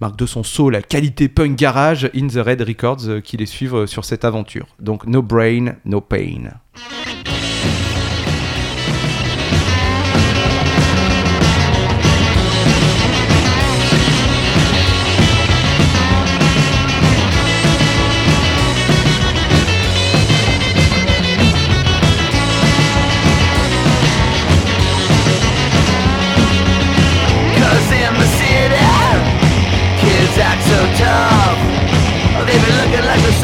marque 0.00 0.16
de 0.16 0.26
son 0.26 0.42
saut 0.42 0.70
la 0.70 0.82
qualité 0.82 1.28
punk 1.28 1.56
garage 1.56 2.10
In 2.14 2.26
the 2.26 2.44
Red 2.44 2.62
Records 2.62 3.22
qui 3.22 3.36
les 3.36 3.46
suivent 3.46 3.86
sur 3.86 4.04
cette 4.04 4.24
aventure. 4.24 4.66
Donc, 4.80 5.06
No 5.06 5.22
Brain, 5.22 5.76
No 5.84 6.00
Pain. 6.00 6.50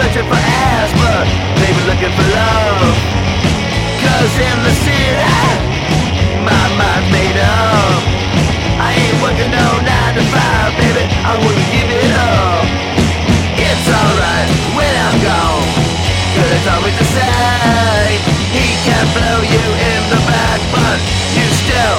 Searching 0.00 0.24
for 0.32 0.40
ass, 0.40 0.90
but 0.96 1.28
they 1.60 1.68
be 1.76 1.82
looking 1.84 2.12
for 2.16 2.26
love. 2.32 2.96
Cause 4.00 4.32
in 4.40 4.56
the 4.64 4.72
city, 4.80 5.28
my 6.40 6.64
mind 6.80 7.04
made 7.12 7.36
up. 7.36 8.00
I 8.80 8.96
ain't 8.96 9.18
working 9.20 9.52
no 9.52 9.66
9 9.84 10.16
to 10.16 10.24
5, 10.24 10.80
baby, 10.80 11.04
I 11.04 11.36
wouldn't 11.36 11.68
give 11.68 11.84
it 11.84 12.12
up. 12.16 12.64
It's 13.60 13.86
alright 13.92 14.48
when 14.72 14.92
I'm 15.04 15.16
gone, 15.20 15.68
cause 16.32 16.48
it's 16.48 16.68
always 16.72 16.96
the 16.96 17.08
same. 17.20 18.20
He 18.56 18.66
can 18.88 19.04
blow 19.12 19.38
you 19.52 19.64
in 19.84 20.00
the 20.08 20.20
back, 20.24 20.60
but 20.72 20.96
you 21.36 21.44
still 21.60 21.98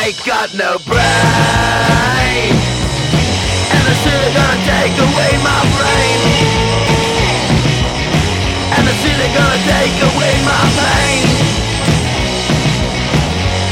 ain't 0.00 0.16
got 0.24 0.56
no 0.56 0.80
brain. 0.88 2.48
And 3.76 3.82
the 3.84 3.96
city 4.00 4.28
gonna 4.32 4.56
take 4.72 4.96
away 5.04 5.32
my 5.44 5.60
brain. 5.76 6.85
City 9.06 9.28
gonna 9.38 9.60
take 9.70 9.98
away 10.10 10.34
my 10.42 10.62
pain. 10.78 11.22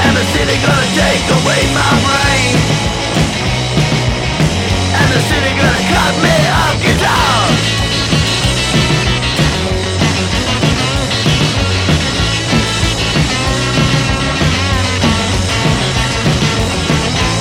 And 0.05 0.15
the 0.17 0.25
city 0.31 0.57
gonna 0.63 0.91
take 0.95 1.27
away 1.39 1.63
my 1.75 1.91
brain. 2.07 2.55
And 4.95 5.09
the 5.11 5.21
city 5.31 5.51
gonna 5.59 5.85
cut 5.91 6.15
me 6.23 6.37
off 6.63 6.77
guitar. 6.87 7.43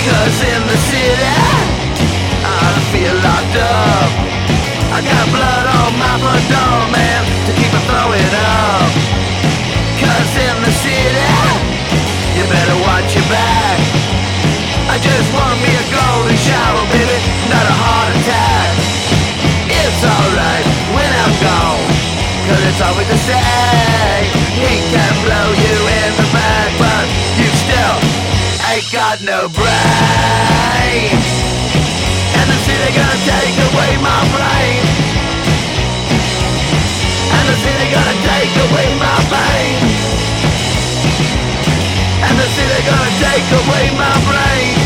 Cause 0.05 0.39
in 0.51 0.61
the 0.71 0.79
city 0.89 1.33
I 2.41 2.73
feel 2.91 3.15
locked 3.21 3.57
up 3.57 4.02
I 4.93 5.01
got 5.01 5.25
blood 5.33 5.65
on 5.73 5.91
my 5.97 6.37
door, 6.53 6.85
man 6.93 7.21
To 7.49 7.51
keep 7.57 7.73
it 7.73 7.83
throwing 7.89 8.33
up. 8.45 8.93
Cause 9.97 10.33
in 10.37 10.55
the 10.61 10.69
city 10.69 11.33
You 12.37 12.45
better 12.45 12.77
watch 12.85 13.17
your 13.17 13.25
back. 13.25 13.81
I 14.93 15.01
just 15.01 15.33
want 15.33 15.57
me 15.65 15.73
a 15.73 15.85
golden 15.89 16.37
shower, 16.37 16.85
baby 16.93 17.17
Not 17.49 17.65
a 17.65 17.73
heart 17.73 18.13
attack. 18.21 18.69
It's 19.65 20.01
alright 20.05 20.65
when 20.93 21.09
I'm 21.25 21.33
gone 21.41 21.89
Cause 22.45 22.61
it's 22.69 22.81
always 22.85 23.09
the 23.09 23.17
same. 23.17 24.29
He 24.61 24.77
can 24.93 25.13
blow 25.25 25.49
you 25.57 25.75
in 25.89 26.11
the 26.21 26.27
back 26.29 26.69
But 26.77 27.05
you 27.41 27.49
still 27.49 27.97
ain't 28.69 28.85
got 28.93 29.25
no 29.25 29.49
brain 29.49 31.22
And 32.83 32.91
the 32.91 32.99
city 32.99 32.99
gonna 32.99 33.31
take 33.31 33.55
away 33.77 33.91
my 34.01 34.19
brain. 34.35 34.83
And 37.31 37.45
gonna 37.95 38.17
take 38.27 38.55
away 38.65 38.87
my 38.99 39.17
And 42.27 42.35
gonna 42.89 43.13
take 43.23 43.47
away 43.61 43.85
my 43.95 44.13
brain 44.27 44.82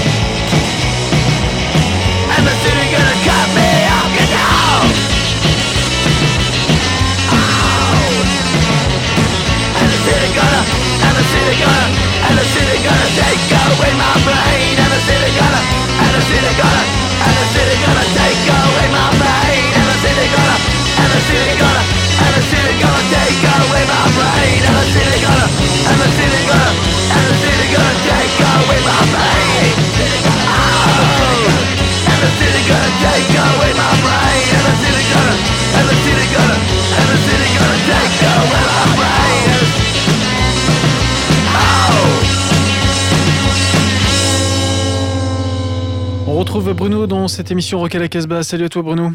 dans 47.28 47.34
cette 47.34 47.52
émission 47.52 47.80
Rock 47.80 47.94
à 47.94 48.00
la 48.00 48.08
Casbah. 48.08 48.42
Salut 48.42 48.64
à 48.64 48.70
toi 48.70 48.84
Bruno. 48.84 49.10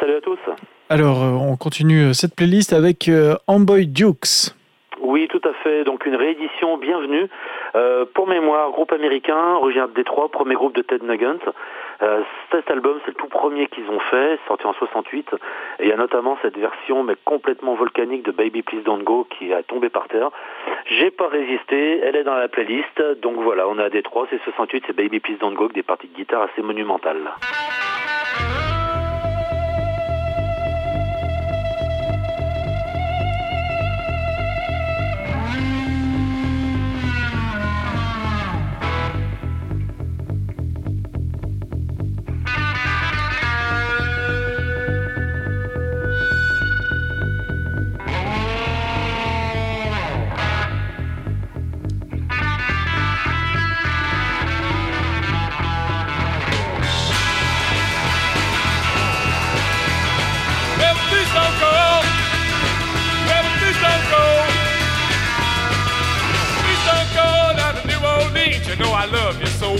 Salut 0.00 0.16
à 0.16 0.20
tous. 0.22 0.38
Alors, 0.88 1.22
euh, 1.22 1.32
on 1.32 1.58
continue 1.58 2.00
euh, 2.00 2.12
cette 2.14 2.34
playlist 2.34 2.72
avec 2.72 3.10
euh, 3.10 3.34
Amboy 3.46 3.86
Dukes. 3.86 4.54
Oui, 5.02 5.28
tout 5.28 5.42
à 5.44 5.52
fait. 5.62 5.84
Donc 5.84 6.06
une 6.06 6.16
réédition 6.16 6.78
bienvenue. 6.78 7.28
Euh, 7.76 8.06
pour 8.14 8.26
mémoire, 8.26 8.70
groupe 8.70 8.90
américain, 8.92 9.56
originaire 9.60 9.88
de 9.88 9.92
Détroit, 9.92 10.30
premier 10.30 10.54
groupe 10.54 10.74
de 10.74 10.80
Ted 10.80 11.04
Nugent. 11.04 11.44
Euh, 12.02 12.22
cet 12.50 12.70
album, 12.70 12.98
c'est 13.04 13.10
le 13.10 13.14
tout 13.14 13.28
premier 13.28 13.66
qu'ils 13.66 13.88
ont 13.90 13.98
fait, 13.98 14.38
sorti 14.46 14.66
en 14.66 14.72
68. 14.72 15.34
Et 15.80 15.84
il 15.84 15.88
y 15.88 15.92
a 15.92 15.96
notamment 15.96 16.38
cette 16.42 16.56
version, 16.56 17.02
mais 17.02 17.14
complètement 17.24 17.74
volcanique 17.74 18.24
de 18.24 18.30
Baby 18.30 18.62
Please 18.62 18.82
Don't 18.82 19.02
Go 19.02 19.26
qui 19.30 19.52
a 19.52 19.62
tombé 19.62 19.88
par 19.88 20.08
terre. 20.08 20.30
J'ai 20.86 21.10
pas 21.10 21.28
résisté, 21.28 22.00
elle 22.00 22.16
est 22.16 22.24
dans 22.24 22.36
la 22.36 22.48
playlist. 22.48 23.02
Donc 23.20 23.36
voilà, 23.36 23.68
on 23.68 23.78
est 23.78 23.84
à 23.84 23.90
Détroit, 23.90 24.26
c'est 24.30 24.42
68, 24.42 24.84
c'est 24.86 24.96
Baby 24.96 25.20
Please 25.20 25.38
Don't 25.40 25.54
Go, 25.54 25.64
avec 25.64 25.74
des 25.74 25.82
parties 25.82 26.08
de 26.08 26.14
guitare 26.14 26.42
assez 26.42 26.62
monumentales. 26.62 27.30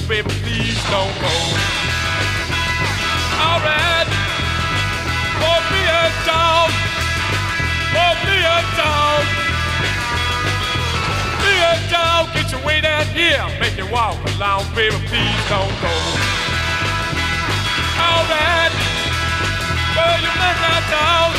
baby, 0.09 0.31
please 0.41 0.81
don't 0.89 1.15
go. 1.21 1.35
All 3.45 3.61
right, 3.61 4.09
hold 5.37 5.65
me 5.69 5.83
a 5.85 6.05
dog, 6.25 6.71
hold 7.93 8.19
me 8.25 8.41
a 8.41 8.59
dog, 8.81 9.25
be 11.45 11.53
a 11.61 11.77
dog. 11.93 12.33
Get 12.33 12.51
your 12.51 12.65
way 12.65 12.81
down 12.81 13.05
here, 13.13 13.45
make 13.61 13.77
you 13.77 13.87
walk 13.93 14.17
along, 14.35 14.65
baby, 14.75 14.97
please 15.13 15.43
don't 15.53 15.77
go. 15.85 15.95
All 18.01 18.25
right, 18.33 18.73
well 19.93 20.17
you 20.25 20.33
must 20.41 20.61
not 20.65 20.83
talk, 20.89 21.37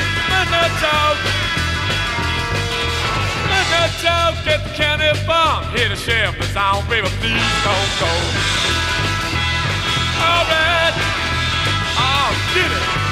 you 0.00 0.24
must 0.32 0.50
not 0.50 0.70
talk 0.80 1.43
a 3.84 3.88
joke, 4.00 4.36
get 4.44 4.64
the 4.64 4.70
candy 4.70 5.12
bomb. 5.26 5.62
Hit 5.72 5.90
the 5.90 5.96
sheriff, 5.96 6.36
it's 6.38 6.56
on, 6.56 6.88
baby, 6.88 7.08
please 7.20 7.48
don't 7.64 7.92
go. 8.00 8.12
All 10.24 10.44
right, 10.48 10.94
I'll 11.98 12.54
get 12.54 12.70
it. 12.72 13.03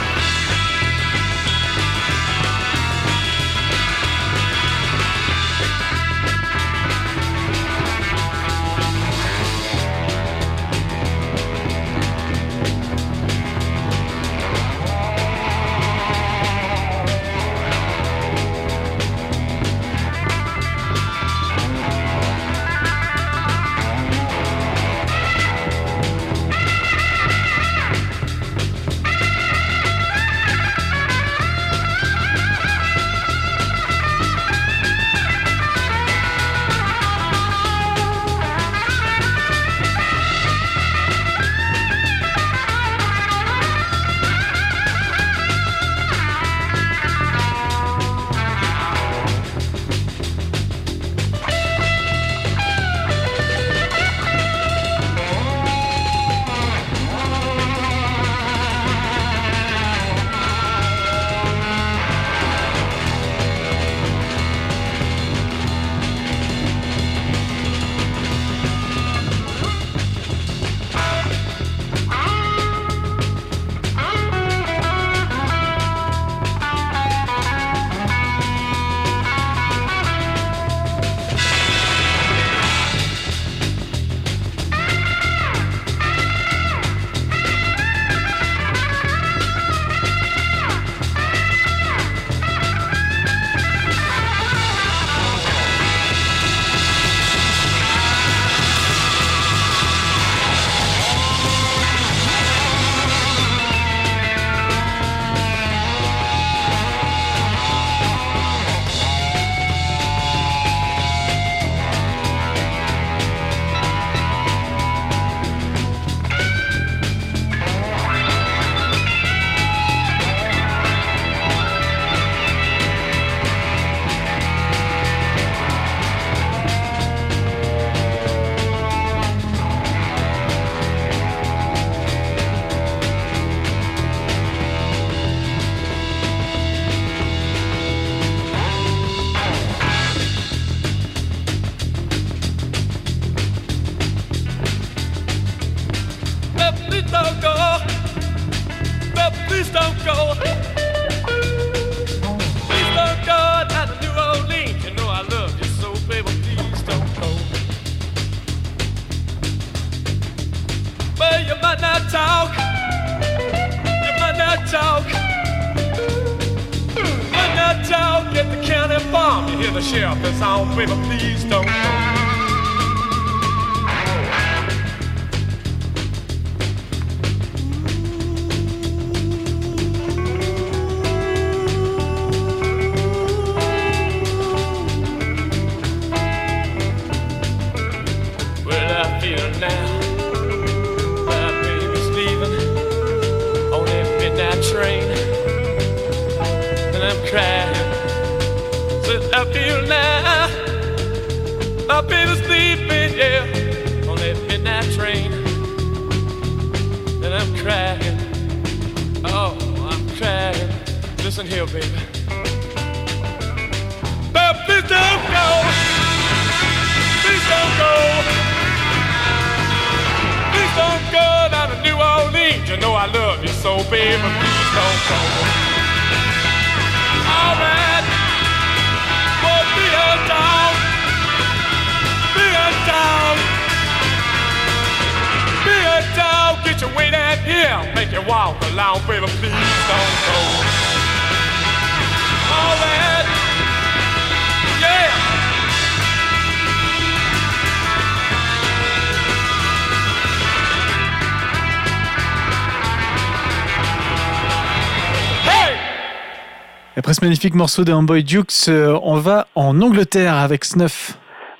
magnifique 257.23 257.55
morceau 257.55 257.85
des 257.85 257.93
Homeboy 257.93 258.25
Dukes. 258.25 258.69
Euh, 258.69 258.99
on 259.05 259.15
va 259.15 259.47
en 259.55 259.81
Angleterre 259.81 260.35
avec 260.35 260.65
Snuff. 260.65 261.13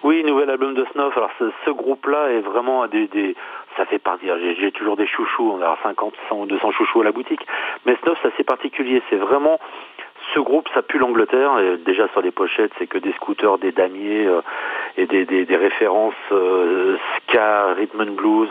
Oui, 0.03 0.25
nouvel 0.25 0.51
album 0.51 0.75
de 0.75 0.85
Snuff. 0.93 1.17
Alors 1.17 1.31
ce, 1.39 1.71
groupe-là 1.71 2.33
est 2.33 2.41
vraiment 2.41 2.89
des, 2.89 3.07
des 3.07 3.37
ça 3.77 3.87
fait 3.87 4.01
partie. 4.01 4.27
J'ai 4.61 4.73
toujours 4.73 4.97
des 4.97 5.07
chouchous, 5.07 5.53
on 5.53 5.63
a 5.63 5.79
50, 5.85 6.15
100 6.29 6.37
ou 6.37 6.47
200 6.47 6.73
chouchous 6.73 7.03
à 7.03 7.05
la 7.05 7.13
boutique. 7.13 7.47
Mais 7.87 7.97
Snuff, 8.03 8.19
c'est 8.23 8.35
assez 8.35 8.43
particulier. 8.43 9.03
C'est 9.09 9.17
vraiment 9.17 9.61
ce 10.35 10.41
groupe, 10.41 10.69
ça 10.75 10.83
pue 10.83 10.99
l'Angleterre. 10.99 11.59
Et 11.59 11.77
déjà 11.79 12.09
sur 12.09 12.23
les 12.23 12.31
pochettes, 12.31 12.73
c'est 12.79 12.87
que 12.87 12.99
des 12.99 13.13
scooters, 13.13 13.59
des 13.59 13.73
damiers 13.73 14.27
euh, 14.27 14.41
et 14.97 15.07
des, 15.07 15.25
des, 15.25 15.45
des 15.45 15.57
références 15.57 16.15
euh, 16.33 16.97
ska, 17.17 17.75
rhythm 17.75 18.01
and 18.01 18.13
blues. 18.13 18.51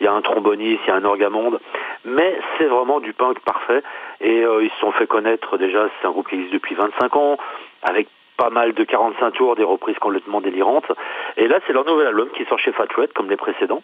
Il 0.00 0.04
y 0.04 0.08
a 0.08 0.12
un 0.12 0.22
tromboniste, 0.22 0.80
il 0.86 0.90
y 0.90 0.92
a 0.92 0.96
un 0.96 1.04
orgamonde. 1.04 1.60
Mais 2.04 2.38
c'est 2.58 2.66
vraiment 2.66 3.00
du 3.00 3.12
punk 3.12 3.40
parfait. 3.40 3.82
Et 4.20 4.44
euh, 4.44 4.62
ils 4.64 4.70
se 4.70 4.78
sont 4.80 4.92
fait 4.92 5.06
connaître 5.06 5.58
déjà. 5.58 5.88
C'est 6.00 6.06
un 6.06 6.10
groupe 6.10 6.28
qui 6.28 6.36
existe 6.36 6.54
depuis 6.54 6.74
25 6.74 7.16
ans, 7.16 7.38
avec 7.82 8.08
pas 8.36 8.50
mal 8.50 8.72
de 8.72 8.84
45 8.84 9.32
tours, 9.32 9.56
des 9.56 9.64
reprises 9.64 9.98
complètement 9.98 10.40
délirantes. 10.40 10.90
Et 11.36 11.46
là, 11.46 11.58
c'est 11.66 11.74
leur 11.74 11.84
nouvel 11.84 12.06
album 12.06 12.30
qui 12.30 12.44
sort 12.46 12.58
chez 12.58 12.72
Fat 12.72 12.86
comme 13.14 13.28
les 13.28 13.36
précédents. 13.36 13.82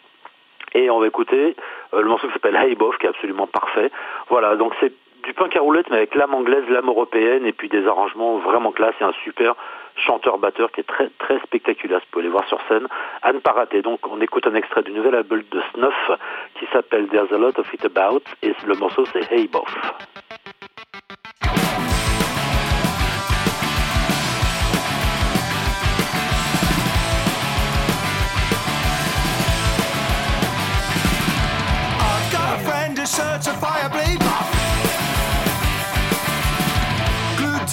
Et 0.75 0.91
on 0.91 0.99
va 0.99 1.07
écouter 1.07 1.57
euh, 1.95 2.03
le 2.03 2.09
morceau 2.09 2.27
qui 2.27 2.33
s'appelle 2.33 2.57
Hey 2.57 2.75
Boff, 2.75 2.99
qui 2.99 3.07
est 3.07 3.09
absolument 3.09 3.47
parfait. 3.47 3.91
Voilà, 4.29 4.57
donc 4.57 4.73
c'est 4.81 4.93
du 5.27 5.35
punk 5.35 5.57
à 5.57 5.61
roulette, 5.61 5.91
mais 5.91 5.97
avec 5.97 6.15
l'âme 6.15 6.35
anglaise, 6.35 6.63
l'âme 6.69 6.87
européenne, 6.87 7.45
et 7.47 7.53
puis 7.53 7.69
des 7.69 7.85
arrangements 7.87 8.39
vraiment 8.39 8.71
classe, 8.71 8.95
et 9.01 9.05
un 9.05 9.13
super 9.25 9.57
chanteur-batteur 9.97 10.71
qui 10.71 10.81
est 10.81 10.85
très 10.85 11.11
très 11.19 11.41
spectaculaire. 11.41 11.99
Vous 11.99 12.07
pouvez 12.13 12.25
les 12.25 12.31
voir 12.31 12.47
sur 12.47 12.61
scène, 12.69 12.87
à 13.23 13.33
ne 13.33 13.41
pas 13.41 13.51
rater. 13.51 13.83
Donc 13.83 14.07
on 14.09 14.21
écoute 14.21 14.47
un 14.47 14.55
extrait 14.55 14.83
du 14.83 14.93
nouvel 14.93 15.17
album 15.17 15.43
de 15.51 15.61
Snuff, 15.75 16.11
qui 16.59 16.67
s'appelle 16.73 17.09
There's 17.09 17.33
a 17.33 17.39
Lot 17.39 17.59
of 17.59 17.75
It 17.75 17.85
About, 17.85 18.23
et 18.43 18.55
le 18.67 18.75
morceau 18.75 19.05
c'est 19.13 19.31
Hey 19.33 19.49
Boff. 19.49 19.75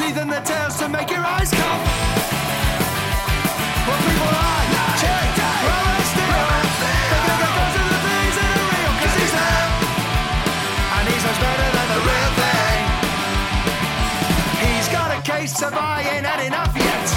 Teeth 0.03 0.17
and 0.17 0.31
the 0.31 0.41
tails 0.41 0.75
to 0.77 0.89
make 0.89 1.09
your 1.09 1.23
eyes 1.35 1.51
come. 1.51 1.81
What 3.87 3.99
people 4.07 4.31
like, 4.39 4.69
check, 5.01 5.27
romance 5.67 6.11
theory. 6.17 6.59
They're 7.09 7.25
gonna 7.29 7.49
go 7.57 7.63
to 7.75 7.81
the 7.93 7.99
things 8.07 8.35
are 8.43 8.55
he's. 9.15 9.33
And 10.95 11.05
he's 11.09 11.23
much 11.27 11.39
better 11.45 11.69
than 11.75 11.87
the 11.93 12.01
real 12.09 12.31
thing. 12.41 12.79
He's 14.63 14.87
got 14.97 15.09
a 15.17 15.21
case 15.21 15.55
of 15.67 15.73
I 15.73 15.97
ain't 16.11 16.25
had 16.25 16.41
enough 16.49 16.73
yet. 16.87 17.07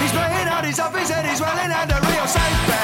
He's 0.00 0.12
playing 0.18 0.48
out 0.54 0.64
his 0.64 0.78
office 0.78 1.10
and 1.10 1.26
he's 1.26 1.40
well 1.40 1.58
in 1.64 1.70
and 1.70 1.90
a 1.90 2.00
real 2.10 2.26
safe 2.26 2.60
bet. 2.68 2.81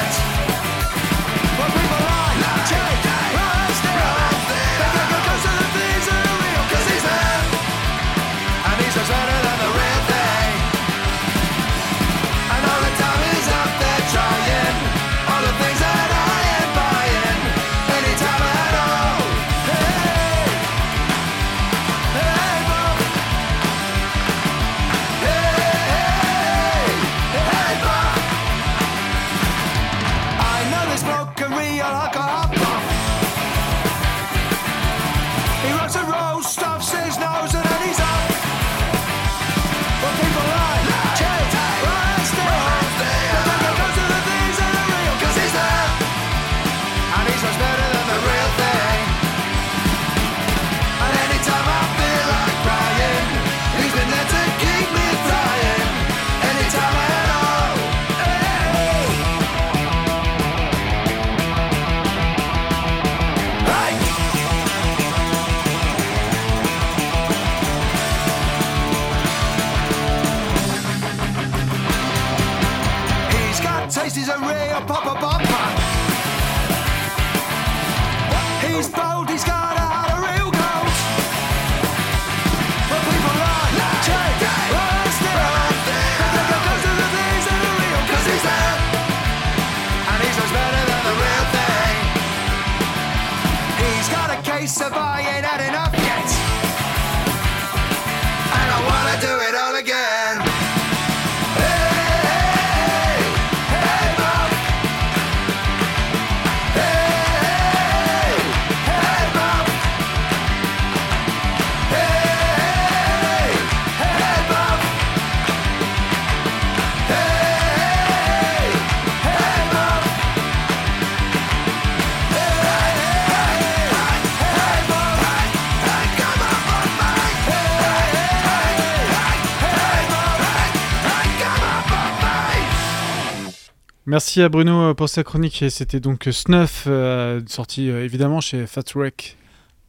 Merci 134.09 134.41
à 134.41 134.49
Bruno 134.49 134.81
euh, 134.89 134.93
pour 134.95 135.07
sa 135.07 135.23
chronique. 135.23 135.61
Et 135.61 135.69
C'était 135.69 135.99
donc 135.99 136.27
Snuff, 136.31 136.85
euh, 136.87 137.41
sorti 137.47 137.91
euh, 137.91 138.03
évidemment 138.03 138.41
chez 138.41 138.65
Fat 138.65 138.81
Wreck 138.95 139.37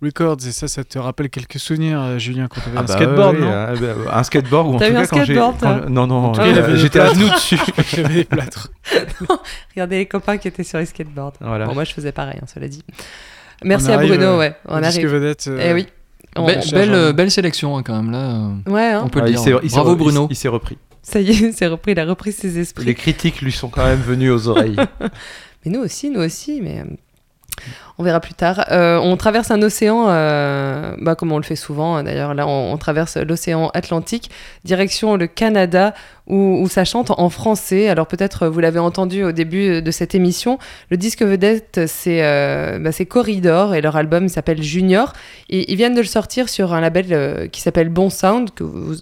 Records. 0.03 0.37
Et 0.47 0.51
ça, 0.53 0.69
ça 0.69 0.85
te 0.85 0.99
rappelle 0.99 1.31
quelques 1.31 1.59
souvenirs, 1.59 1.99
euh, 2.03 2.19
Julien, 2.19 2.47
quand 2.47 2.61
tu 2.61 2.69
avais 2.69 2.77
Ah 2.77 2.81
un 2.81 2.85
bah 2.85 2.93
skateboard, 2.95 3.35
ouais, 3.37 3.41
non 3.41 3.51
euh, 3.51 3.77
bah, 4.05 4.19
Un 4.19 4.23
skateboard 4.23 4.67
ou 4.69 4.75
en 4.75 4.79
T'as 4.79 4.87
tout 4.89 4.93
eu 4.93 4.95
cas 4.97 5.01
un 5.03 5.07
quand 5.07 5.25
j'ai. 5.25 5.35
quand- 5.35 5.89
Non, 5.89 6.07
non, 6.07 6.33
euh, 6.39 6.77
j'étais 6.77 7.01
à 7.01 7.15
genoux 7.15 7.31
dessus. 7.31 7.59
Avait 7.99 8.15
des 8.15 8.25
plâtres. 8.25 8.69
Regardez 9.75 9.97
les 9.97 10.07
copains 10.07 10.37
qui 10.37 10.49
étaient 10.49 10.65
sur 10.65 10.79
les 10.79 10.85
skateboards. 10.87 11.33
Voilà. 11.41 11.65
Bon, 11.67 11.73
moi, 11.73 11.85
je 11.85 11.95
faisais 11.95 12.13
pareil, 12.13 12.39
hein, 12.43 12.47
cela 12.53 12.69
dit. 12.69 12.85
Merci 13.65 13.87
On 13.89 13.93
à 13.93 13.95
arrive, 13.95 14.11
Bruno, 14.11 14.25
euh, 14.33 14.39
ouais. 14.39 14.55
On 14.67 14.83
arrive. 14.83 15.07
vedette. 15.07 15.47
euh, 15.49 15.67
Eh 15.67 15.73
oui. 15.73 15.87
On- 16.37 16.45
belle, 16.47 16.95
euh, 16.95 17.13
belle 17.15 17.31
sélection 17.31 17.77
hein, 17.77 17.83
quand 17.83 17.97
même 17.97 18.11
là. 18.13 18.19
euh, 18.67 18.71
Ouais, 18.71 18.91
hein. 18.93 19.03
On 19.05 19.09
peut 19.09 19.21
Ah, 19.23 19.25
le 19.25 19.31
il 19.31 19.35
dire. 19.35 19.41
s'est- 19.43 19.55
il 19.63 19.71
s'est 19.71 19.77
Bravo 19.77 19.91
re- 19.93 19.95
il 19.95 19.99
Bruno. 19.99 20.27
Il 20.31 20.37
s'est 20.37 20.49
repris. 20.49 20.77
Ça 21.03 21.21
y 21.21 21.31
est, 21.31 21.53
c'est 21.57 21.67
repris. 21.67 21.93
Il 21.93 22.01
a 22.01 22.05
repris 22.05 22.33
ses 22.33 22.59
esprits. 22.59 22.85
Les 22.85 22.95
critiques 22.95 23.41
lui 23.41 23.53
sont 23.53 23.69
quand 23.69 23.85
même 23.85 24.01
venues 24.01 24.31
aux 24.31 24.49
oreilles. 24.49 24.77
Mais 25.65 25.73
nous 25.73 25.81
aussi, 25.81 26.09
nous 26.09 26.21
aussi, 26.21 26.63
mais 26.63 26.81
euh, 26.81 26.85
on 27.99 28.03
verra 28.03 28.19
plus 28.21 28.33
tard. 28.33 28.65
Euh, 28.71 28.97
on 28.97 29.15
traverse 29.19 29.51
un 29.51 29.61
océan, 29.61 30.07
euh, 30.09 30.97
bah, 30.99 31.15
comme 31.15 31.33
on 31.33 31.37
le 31.37 31.43
fait 31.43 31.55
souvent 31.55 31.97
hein, 31.97 32.03
d'ailleurs. 32.03 32.33
Là, 32.33 32.47
on, 32.47 32.73
on 32.73 32.79
traverse 32.79 33.19
l'océan 33.19 33.69
Atlantique, 33.75 34.31
direction 34.65 35.17
le 35.17 35.27
Canada, 35.27 35.93
où, 36.31 36.69
ça 36.69 36.85
chante 36.85 37.11
en 37.11 37.29
français. 37.29 37.89
Alors 37.89 38.07
peut-être 38.07 38.47
vous 38.47 38.61
l'avez 38.61 38.79
entendu 38.79 39.25
au 39.25 39.33
début 39.33 39.83
de 39.83 39.91
cette 39.91 40.15
émission. 40.15 40.59
Le 40.91 40.97
disque 40.97 41.23
vedette, 41.23 41.81
c'est 41.87 42.23
euh, 42.23 42.79
bah, 42.79 42.91
Corridor 43.09 43.75
et 43.75 43.81
leur 43.81 43.97
album 43.97 44.29
s'appelle 44.29 44.63
Junior. 44.63 45.13
Et 45.49 45.71
ils 45.71 45.77
viennent 45.77 45.95
de 45.95 46.01
le 46.01 46.07
sortir 46.07 46.49
sur 46.49 46.73
un 46.73 46.81
label 46.81 47.07
euh, 47.11 47.49
qui 47.49 47.61
s'appelle 47.61 47.89
Bon 47.89 48.11
Sound, 48.11 48.51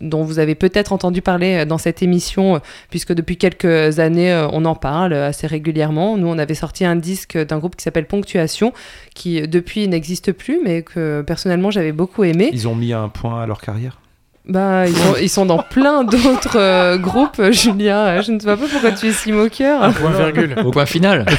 dont 0.01 0.23
vous 0.23 0.39
avez 0.39 0.55
peut-être 0.55 0.93
entendu 0.93 1.23
parler 1.23 1.59
euh, 1.59 1.65
dans 1.65 1.79
cette 1.79 2.03
émission, 2.03 2.57
euh, 2.57 2.59
puisque 2.91 3.13
depuis 3.13 3.37
quelques 3.37 3.99
années, 3.99 4.33
euh, 4.33 4.49
on 4.53 4.65
en 4.65 4.75
parle 4.75 5.13
assez 5.13 5.47
régulièrement. 5.47 6.17
Nous, 6.17 6.27
on 6.27 6.39
avait 6.39 6.55
sorti 6.55 6.85
un 6.85 6.97
disque 6.97 7.37
d'un 7.39 7.59
groupe 7.59 7.77
qui 7.77 7.83
s'appelle 7.83 8.07
Ponctuation, 8.07 8.73
qui 9.15 9.43
euh, 9.43 9.47
depuis 9.47 9.87
n'existe 9.89 10.33
plus, 10.33 10.61
mais 10.65 10.83
que 10.83 11.23
personnellement, 11.23 11.71
j'avais 11.71 11.93
beaucoup 11.93 12.25
aimé. 12.25 12.51
Ils 12.53 12.69
ont 12.69 12.75
mis 12.75 12.93
un 12.93 13.09
point 13.09 13.43
à 13.43 13.47
leur 13.47 13.61
carrière? 13.61 14.01
Bah, 14.49 14.87
ils 14.87 14.97
sont, 14.97 15.15
ils 15.21 15.29
sont 15.29 15.45
dans 15.47 15.59
plein 15.59 16.05
d'autres 16.05 16.57
euh, 16.59 16.97
groupes, 16.97 17.39
euh, 17.39 17.53
Julien. 17.53 18.23
Je 18.23 18.33
ne 18.33 18.41
sais 18.41 18.47
pas 18.47 18.57
pourquoi 18.57 18.93
tu 18.93 19.09
es 19.09 19.13
si 19.13 19.31
moqueur. 19.31 19.83
Un 19.83 19.93
point 19.93 20.11
virgule. 20.11 20.55
Au 20.65 20.71
point 20.71 20.87
final. 20.87 21.27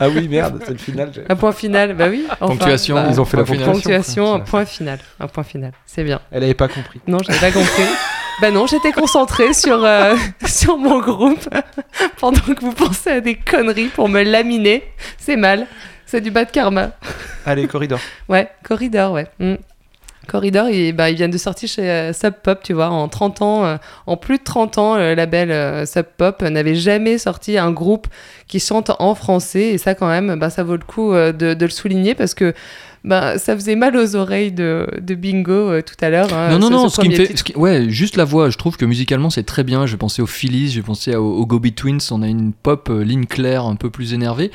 Ah 0.00 0.08
oui, 0.08 0.28
merde, 0.28 0.60
c'est 0.64 0.70
le 0.72 0.78
final. 0.78 1.10
Un 1.28 1.34
point 1.36 1.50
final, 1.52 1.94
bah 1.94 2.06
oui. 2.08 2.24
enfin, 2.40 2.46
Ponctuation. 2.54 2.94
bah, 2.94 3.06
Ils 3.10 3.20
ont 3.20 3.24
fait 3.24 3.36
la 3.36 3.42
point 3.44 3.54
final. 3.56 3.72
ponctuation. 3.72 4.24
ponctuation, 4.24 4.34
un 4.34 4.40
point 4.40 4.64
final. 4.64 4.98
Un 5.18 5.26
point 5.26 5.42
final, 5.42 5.72
c'est 5.86 6.04
bien. 6.04 6.20
Elle 6.30 6.44
avait 6.44 6.54
pas 6.54 6.68
compris. 6.68 7.00
Non, 7.08 7.18
je 7.26 7.32
n'ai 7.32 7.38
pas 7.38 7.50
compris. 7.50 7.82
bah 8.40 8.52
non, 8.52 8.66
j'étais 8.68 8.92
concentrée 8.92 9.52
sur, 9.54 9.82
euh, 9.84 10.14
sur 10.46 10.78
mon 10.78 11.00
groupe 11.00 11.48
pendant 12.20 12.38
que 12.40 12.60
vous 12.60 12.72
pensez 12.72 13.10
à 13.10 13.20
des 13.20 13.34
conneries 13.34 13.88
pour 13.88 14.08
me 14.08 14.22
laminer. 14.22 14.84
C'est 15.18 15.36
mal. 15.36 15.66
C'est 16.06 16.20
du 16.20 16.30
bad 16.30 16.50
karma. 16.52 16.90
Allez, 17.44 17.66
corridor. 17.66 17.98
Ouais, 18.28 18.48
Corridor, 18.62 19.12
ouais. 19.12 19.26
Mm. 19.40 19.54
Corridor, 20.28 20.68
ils, 20.68 20.92
bah, 20.92 21.10
ils 21.10 21.16
viennent 21.16 21.30
de 21.30 21.38
sortir 21.38 21.68
chez 21.68 21.90
euh, 21.90 22.12
Sub 22.12 22.34
Pop, 22.42 22.60
tu 22.62 22.74
vois, 22.74 22.90
en 22.90 23.08
30 23.08 23.42
ans, 23.42 23.64
euh, 23.64 23.76
en 24.06 24.16
plus 24.16 24.38
de 24.38 24.44
30 24.44 24.78
ans, 24.78 24.96
le 24.96 25.14
label 25.14 25.50
euh, 25.50 25.86
Sub 25.86 26.06
Pop 26.16 26.42
n'avait 26.42 26.74
jamais 26.76 27.18
sorti 27.18 27.58
un 27.58 27.72
groupe 27.72 28.06
qui 28.46 28.60
chante 28.60 28.90
en 28.98 29.14
français, 29.14 29.68
et 29.70 29.78
ça 29.78 29.94
quand 29.94 30.08
même, 30.08 30.38
bah, 30.38 30.50
ça 30.50 30.62
vaut 30.62 30.76
le 30.76 30.84
coup 30.84 31.12
euh, 31.12 31.32
de 31.32 31.64
le 31.64 31.70
souligner 31.70 32.14
parce 32.14 32.34
que 32.34 32.54
bah, 33.08 33.38
ça 33.38 33.54
faisait 33.56 33.74
mal 33.74 33.96
aux 33.96 34.14
oreilles 34.14 34.52
de, 34.52 34.86
de 35.00 35.14
Bingo 35.16 35.52
euh, 35.52 35.82
tout 35.82 35.96
à 36.00 36.10
l'heure. 36.10 36.32
hein, 36.32 36.50
Non, 36.50 36.58
non, 36.58 36.66
ce- 36.68 36.72
non, 36.72 36.88
ce 36.88 36.96
ce 36.96 37.00
qui 37.00 37.08
me 37.08 37.14
fait. 37.14 37.26
titre. 37.26 37.38
ce 37.40 37.44
qui- 37.44 37.56
ouais, 37.56 37.86
juste 37.88 38.16
la 38.16 38.24
voix, 38.24 38.50
je 38.50 38.56
trouve 38.58 38.76
que 38.76 38.84
musicalement 38.84 39.30
c'est 39.30 39.42
très 39.44 39.64
bien. 39.64 39.86
Je 39.86 39.96
pensais 39.96 40.22
aux 40.22 40.26
Phillies, 40.26 40.68
j'ai 40.68 40.82
pensé 40.82 41.16
aux, 41.16 41.24
aux 41.38 41.46
Go 41.46 41.58
Twins, 41.74 41.98
on 42.12 42.22
a 42.22 42.28
une 42.28 42.52
pop 42.52 42.88
euh, 42.90 43.02
ligne 43.02 43.24
claire 43.26 43.64
un 43.64 43.74
peu 43.76 43.90
plus 43.90 44.12
énervée. 44.14 44.50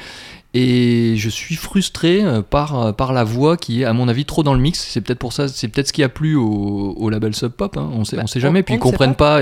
Et 0.56 1.16
je 1.18 1.30
suis 1.30 1.56
frustré 1.56 2.24
euh, 2.24 2.44
par, 2.44 2.80
euh, 2.80 2.92
par 2.92 3.12
la 3.12 3.24
voix 3.24 3.58
qui 3.58 3.82
est, 3.82 3.86
à 3.86 3.94
mon 3.94 4.08
avis, 4.08 4.24
trop 4.24 4.44
dans 4.44 4.54
le 4.54 4.60
mix. 4.60 4.86
C'est 4.88 5.02
peut-être 5.02 5.18
pour 5.18 5.34
ça, 5.34 5.48
c'est 5.48 5.68
peut-être 5.68 5.88
ce 5.88 5.94
qui 5.94 6.04
a 6.04 6.10
plu 6.10 6.36
au, 6.36 6.94
au 6.96 7.10
label 7.10 7.34
Sub 7.36 7.54
Pop. 7.54 7.76
hein. 7.76 7.89
On 7.92 8.04
sait, 8.06 8.18
Bah, 8.18 8.22
on 8.26 8.28
sait 8.28 8.38
on- 8.38 8.42
jamais. 8.44 8.62
Puis 8.62 8.76
on 8.76 8.78
ils 8.78 8.80
ne 8.80 8.84
sait 8.86 8.92
comprennent 8.92 9.16
pas. 9.16 9.39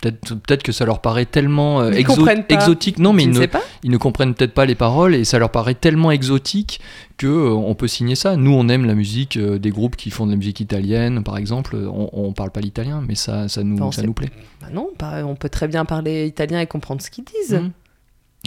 Peut-être 0.00 0.64
que 0.64 0.72
ça 0.72 0.84
leur 0.84 1.00
paraît 1.00 1.26
tellement 1.26 1.80
euh, 1.80 1.92
Ils 1.92 2.04
exo- 2.04 2.44
exotique. 2.48 2.98
Non, 2.98 3.12
mais 3.12 3.22
Tu 3.22 3.28
ils 3.30 3.38
ne 3.38 3.46
ils 3.84 3.90
ne 3.92 3.96
comprennent 3.98 4.34
peut-être 4.34 4.52
pas 4.54 4.66
les 4.66 4.74
paroles 4.74 5.14
et 5.14 5.24
ça 5.24 5.38
leur 5.38 5.50
paraît 5.50 5.74
tellement 5.74 6.10
exotique 6.10 6.80
que 7.18 7.26
euh, 7.26 7.50
on 7.52 7.74
peut 7.74 7.88
signer 7.88 8.14
ça. 8.14 8.36
Nous, 8.36 8.50
on 8.52 8.68
aime 8.68 8.86
la 8.86 8.94
musique 8.94 9.36
euh, 9.36 9.58
des 9.58 9.70
groupes 9.70 9.96
qui 9.96 10.10
font 10.10 10.24
de 10.24 10.30
la 10.30 10.36
musique 10.38 10.60
italienne, 10.60 11.22
par 11.22 11.36
exemple. 11.36 11.76
On, 11.76 12.08
on 12.12 12.32
parle 12.32 12.50
pas 12.50 12.60
l'italien, 12.60 13.02
mais 13.06 13.14
ça, 13.16 13.48
ça 13.48 13.62
nous, 13.62 13.76
Enfin, 13.82 14.00
ça 14.00 14.06
nous 14.06 14.14
plaît. 14.14 14.30
Bah 14.62 14.68
non, 14.72 14.88
bah, 14.98 15.26
on 15.26 15.34
peut 15.34 15.48
très 15.50 15.68
bien 15.68 15.84
parler 15.84 16.26
italien 16.26 16.60
et 16.60 16.66
comprendre 16.66 17.02
ce 17.02 17.10
qu'ils 17.10 17.24
disent. 17.24 17.54
Mhm. 17.54 17.72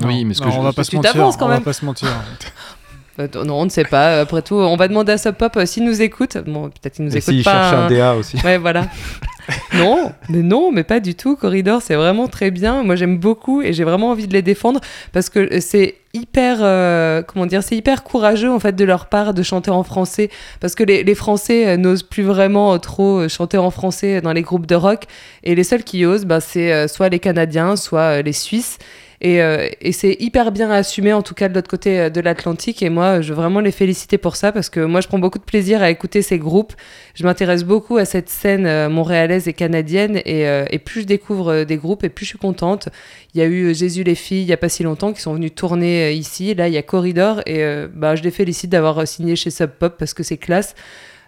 Oui, 0.07 0.25
mais 0.25 0.34
ce 0.34 0.39
que 0.41 0.45
Non, 0.45 0.51
je- 0.53 0.60
on 0.60 0.63
va 0.63 0.73
pas 0.73 0.84
se 0.86 0.89
Tu 0.89 0.95
mentir. 0.95 1.12
t'avances 1.12 1.36
quand 1.38 1.45
on 1.45 1.49
va 1.49 1.55
même. 1.55 1.63
pas 1.63 1.73
se 1.73 1.86
mentir. 1.86 2.07
Euh, 3.21 3.43
non, 3.45 3.62
on 3.62 3.65
ne 3.65 3.69
sait 3.69 3.84
pas. 3.84 4.21
Après 4.21 4.41
tout, 4.41 4.55
on 4.55 4.75
va 4.75 4.88
demander 4.88 5.13
à 5.13 5.17
Sub 5.17 5.36
Pop 5.36 5.55
euh, 5.57 5.65
s'ils 5.65 5.84
nous 5.86 6.01
écoutent. 6.01 6.38
Bon, 6.38 6.69
peut-être 6.69 6.95
qu'ils 6.95 7.05
nous 7.05 7.15
Et 7.15 7.17
écoutent 7.19 7.34
s'ils 7.34 7.43
pas. 7.43 7.69
cherchent 7.69 7.73
un 7.73 7.86
hein. 7.86 7.89
DA 7.89 8.15
aussi. 8.15 8.38
Ouais, 8.43 8.57
voilà. 8.57 8.88
non, 9.73 10.12
mais 10.29 10.41
non, 10.41 10.71
mais 10.71 10.84
pas 10.84 10.99
du 10.99 11.15
tout. 11.15 11.36
Corridor, 11.36 11.81
c'est 11.81 11.95
vraiment 11.95 12.27
très 12.27 12.51
bien. 12.51 12.84
Moi, 12.84 12.95
j'aime 12.95 13.17
beaucoup 13.17 13.62
et 13.62 13.73
j'ai 13.73 13.84
vraiment 13.84 14.10
envie 14.12 14.27
de 14.27 14.34
les 14.34 14.41
défendre 14.41 14.79
parce 15.12 15.29
que 15.29 15.60
c'est 15.60 15.95
hyper, 16.13 16.57
euh, 16.62 17.21
comment 17.23 17.45
dire, 17.45 17.63
c'est 17.63 17.75
hyper 17.75 18.03
courageux 18.03 18.51
en 18.51 18.60
fait 18.60 18.75
de 18.75 18.84
leur 18.84 19.05
part 19.07 19.34
de 19.34 19.43
chanter 19.43 19.71
en 19.71 19.84
français 19.84 20.29
parce 20.60 20.75
que 20.75 20.84
les, 20.84 21.03
les 21.03 21.15
Français 21.15 21.67
euh, 21.67 21.77
n'osent 21.77 22.03
plus 22.03 22.23
vraiment 22.23 22.73
euh, 22.73 22.77
trop 22.77 23.19
euh, 23.21 23.29
chanter 23.29 23.57
en 23.57 23.71
français 23.71 24.19
dans 24.21 24.34
les 24.34 24.41
groupes 24.41 24.65
de 24.67 24.75
rock 24.75 25.05
et 25.43 25.55
les 25.55 25.63
seuls 25.63 25.84
qui 25.84 26.05
osent, 26.05 26.25
bah, 26.25 26.41
c'est 26.41 26.71
euh, 26.73 26.88
soit 26.88 27.10
les 27.10 27.19
Canadiens, 27.19 27.75
soit 27.75 28.19
euh, 28.19 28.21
les 28.21 28.34
Suisses. 28.34 28.77
Et, 29.23 29.39
euh, 29.43 29.69
et 29.81 29.91
c'est 29.91 30.17
hyper 30.19 30.51
bien 30.51 30.71
assumé, 30.71 31.13
en 31.13 31.21
tout 31.21 31.36
cas 31.36 31.47
de 31.47 31.53
l'autre 31.53 31.69
côté 31.69 31.99
euh, 31.99 32.10
de 32.10 32.19
l'Atlantique. 32.19 32.81
Et 32.81 32.89
moi, 32.89 33.21
je 33.21 33.29
veux 33.29 33.36
vraiment 33.36 33.60
les 33.60 33.71
féliciter 33.71 34.17
pour 34.17 34.36
ça, 34.36 34.51
parce 34.51 34.69
que 34.69 34.79
moi, 34.79 34.99
je 34.99 35.07
prends 35.07 35.19
beaucoup 35.19 35.38
de 35.38 35.43
plaisir 35.43 35.84
à 35.84 35.91
écouter 35.91 36.23
ces 36.23 36.39
groupes. 36.39 36.73
Je 37.13 37.23
m'intéresse 37.23 37.63
beaucoup 37.63 37.97
à 37.97 38.05
cette 38.05 38.29
scène 38.29 38.65
euh, 38.65 38.89
montréalaise 38.89 39.47
et 39.47 39.53
canadienne. 39.53 40.19
Et, 40.25 40.79
plus 40.84 41.01
je 41.01 41.05
découvre 41.05 41.63
des 41.63 41.77
groupes, 41.77 42.03
et 42.03 42.10
plus 42.10 42.25
je 42.25 42.29
suis 42.29 42.39
contente. 42.39 42.89
Il 43.36 43.39
y 43.39 43.43
a 43.43 43.45
eu 43.45 43.75
Jésus 43.75 44.03
les 44.03 44.15
filles, 44.15 44.41
il 44.41 44.47
n'y 44.47 44.53
a 44.53 44.57
pas 44.57 44.69
si 44.69 44.81
longtemps, 44.81 45.13
qui 45.13 45.21
sont 45.21 45.36
venus 45.36 45.53
tourner 45.53 46.13
ici. 46.13 46.55
Là, 46.55 46.67
il 46.67 46.73
y 46.73 46.77
a 46.77 46.81
Corridor. 46.81 47.41
Et 47.45 47.63
bah, 47.93 48.15
je 48.15 48.23
les 48.23 48.31
félicite 48.31 48.71
d'avoir 48.71 49.07
signé 49.07 49.36
chez 49.36 49.51
Sub 49.51 49.69
Pop, 49.69 49.95
parce 49.99 50.15
que 50.15 50.23
c'est 50.23 50.38
classe. 50.38 50.73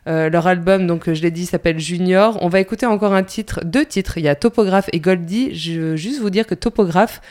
Leur 0.07 0.47
album, 0.47 0.87
donc 0.87 1.13
je 1.13 1.21
l'ai 1.21 1.31
dit, 1.31 1.45
s'appelle 1.45 1.79
Junior. 1.79 2.39
On 2.41 2.49
va 2.49 2.59
écouter 2.59 2.87
encore 2.87 3.13
un 3.13 3.23
titre, 3.23 3.61
deux 3.63 3.85
titres. 3.85 4.17
Il 4.17 4.23
y 4.23 4.27
a 4.27 4.35
Topographe 4.35 4.89
et 4.91 4.99
Goldie. 4.99 5.53
Je 5.55 5.79
veux 5.79 5.95
juste 5.95 6.19
vous 6.19 6.31
dire 6.31 6.47
que 6.47 6.55
Topographe, 6.55 7.21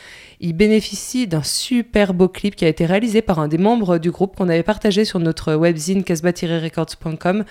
il 0.43 0.53
bénéficie 0.53 1.25
d'un 1.25 1.41
super 1.41 2.13
beau 2.13 2.27
clip 2.27 2.55
qui 2.55 2.65
a 2.65 2.67
été 2.67 2.85
réalisé 2.85 3.21
par 3.21 3.39
un 3.39 3.47
des 3.47 3.57
membres 3.57 3.97
du 3.97 4.11
groupe 4.11 4.35
qu'on 4.35 4.49
avait 4.49 4.61
partagé 4.61 5.05
sur 5.05 5.19
notre 5.19 5.55
webzine 5.55 6.03
casbah-records.com. 6.03 7.45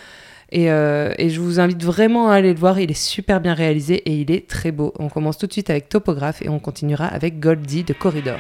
Et, 0.55 0.71
euh, 0.71 1.15
et 1.17 1.31
je 1.31 1.41
vous 1.41 1.59
invite 1.59 1.83
vraiment 1.83 2.29
à 2.29 2.35
aller 2.35 2.53
le 2.53 2.59
voir. 2.59 2.79
Il 2.79 2.91
est 2.91 3.03
super 3.03 3.41
bien 3.41 3.55
réalisé 3.55 3.95
et 3.95 4.21
il 4.21 4.31
est 4.31 4.47
très 4.47 4.73
beau. 4.73 4.93
On 4.99 5.09
commence 5.09 5.39
tout 5.39 5.47
de 5.47 5.53
suite 5.53 5.71
avec 5.71 5.89
Topographe 5.89 6.43
et 6.43 6.51
on 6.51 6.59
continuera 6.59 7.07
avec 7.07 7.41
Goldie 7.41 7.83
de 7.83 7.95
Corridor. 7.95 8.39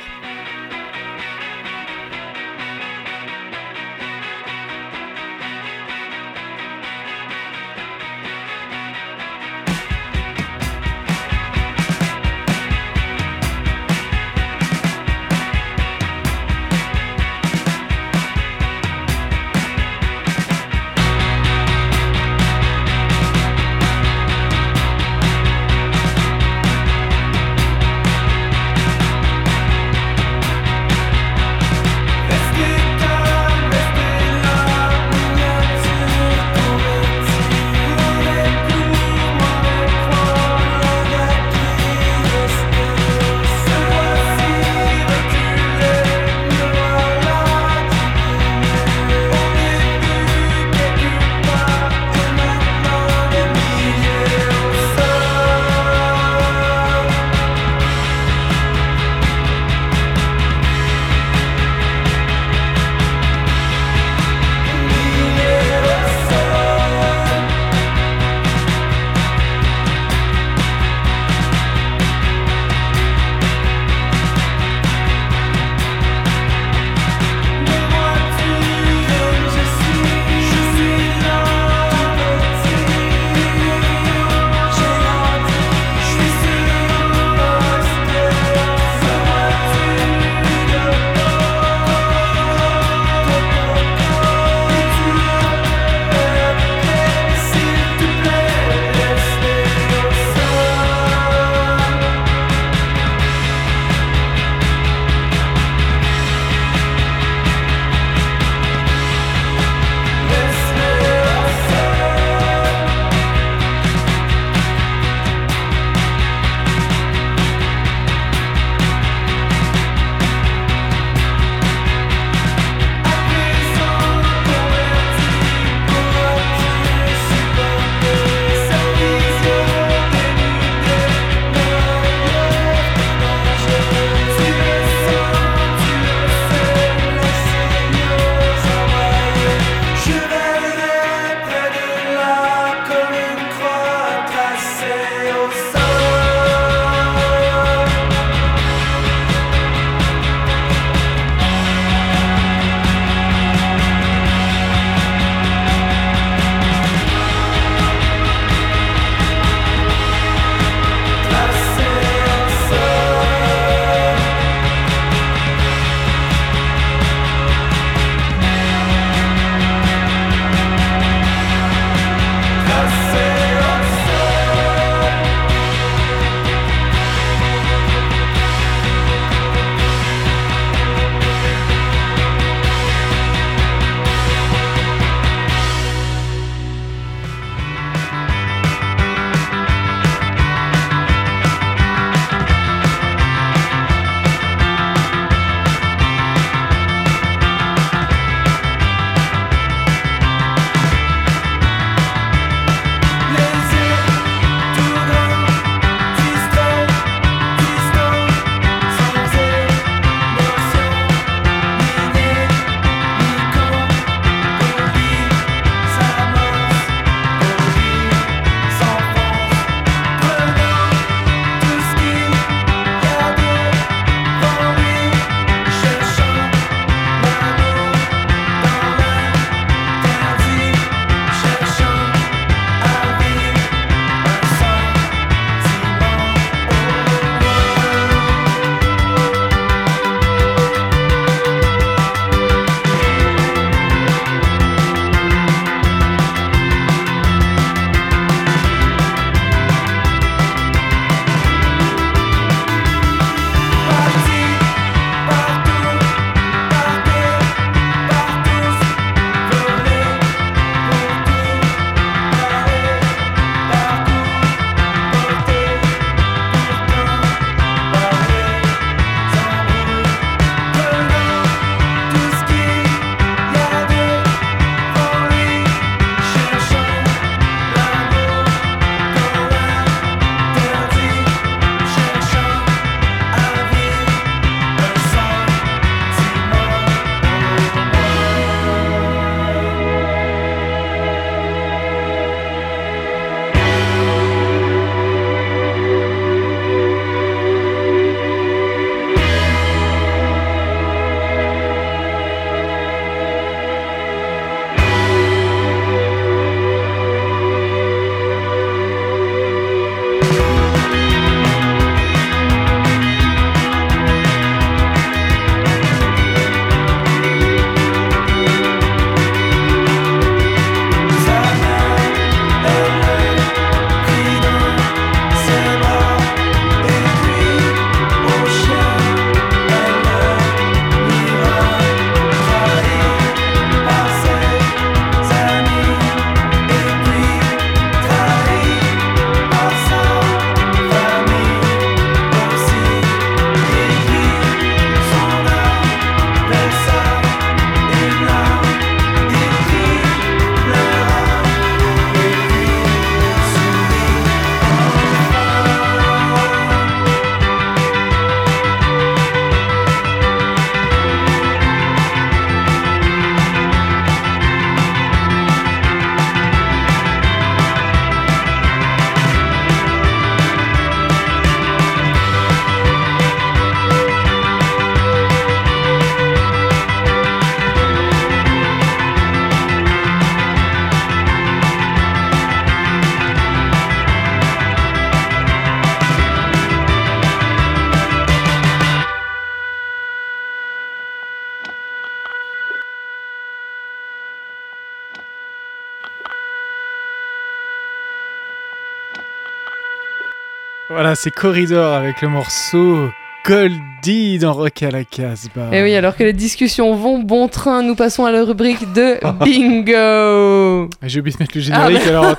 Voilà, 401.12 401.20
c'est 401.24 401.30
Corridor 401.30 401.92
avec 401.92 402.22
le 402.22 402.28
morceau 402.28 403.10
Goldie 403.44 404.38
dans 404.38 404.54
Rock 404.54 404.82
à 404.82 404.90
la 404.90 405.04
Casbah. 405.04 405.68
Et 405.70 405.78
Eh 405.78 405.82
oui, 405.82 405.94
alors 405.94 406.16
que 406.16 406.22
les 406.24 406.32
discussions 406.32 406.94
vont 406.94 407.18
bon 407.18 407.48
train, 407.48 407.82
nous 407.82 407.94
passons 407.94 408.24
à 408.24 408.30
la 408.32 408.44
rubrique 408.44 408.90
de 408.94 409.18
bingo. 409.44 410.88
J'ai 411.02 411.20
oublié 411.20 411.36
de 411.36 411.42
mettre 411.42 411.58
le 411.58 411.62
Ah, 411.70 411.90
générique 411.90 412.06
mais- 412.06 412.08
alors. 412.12 412.36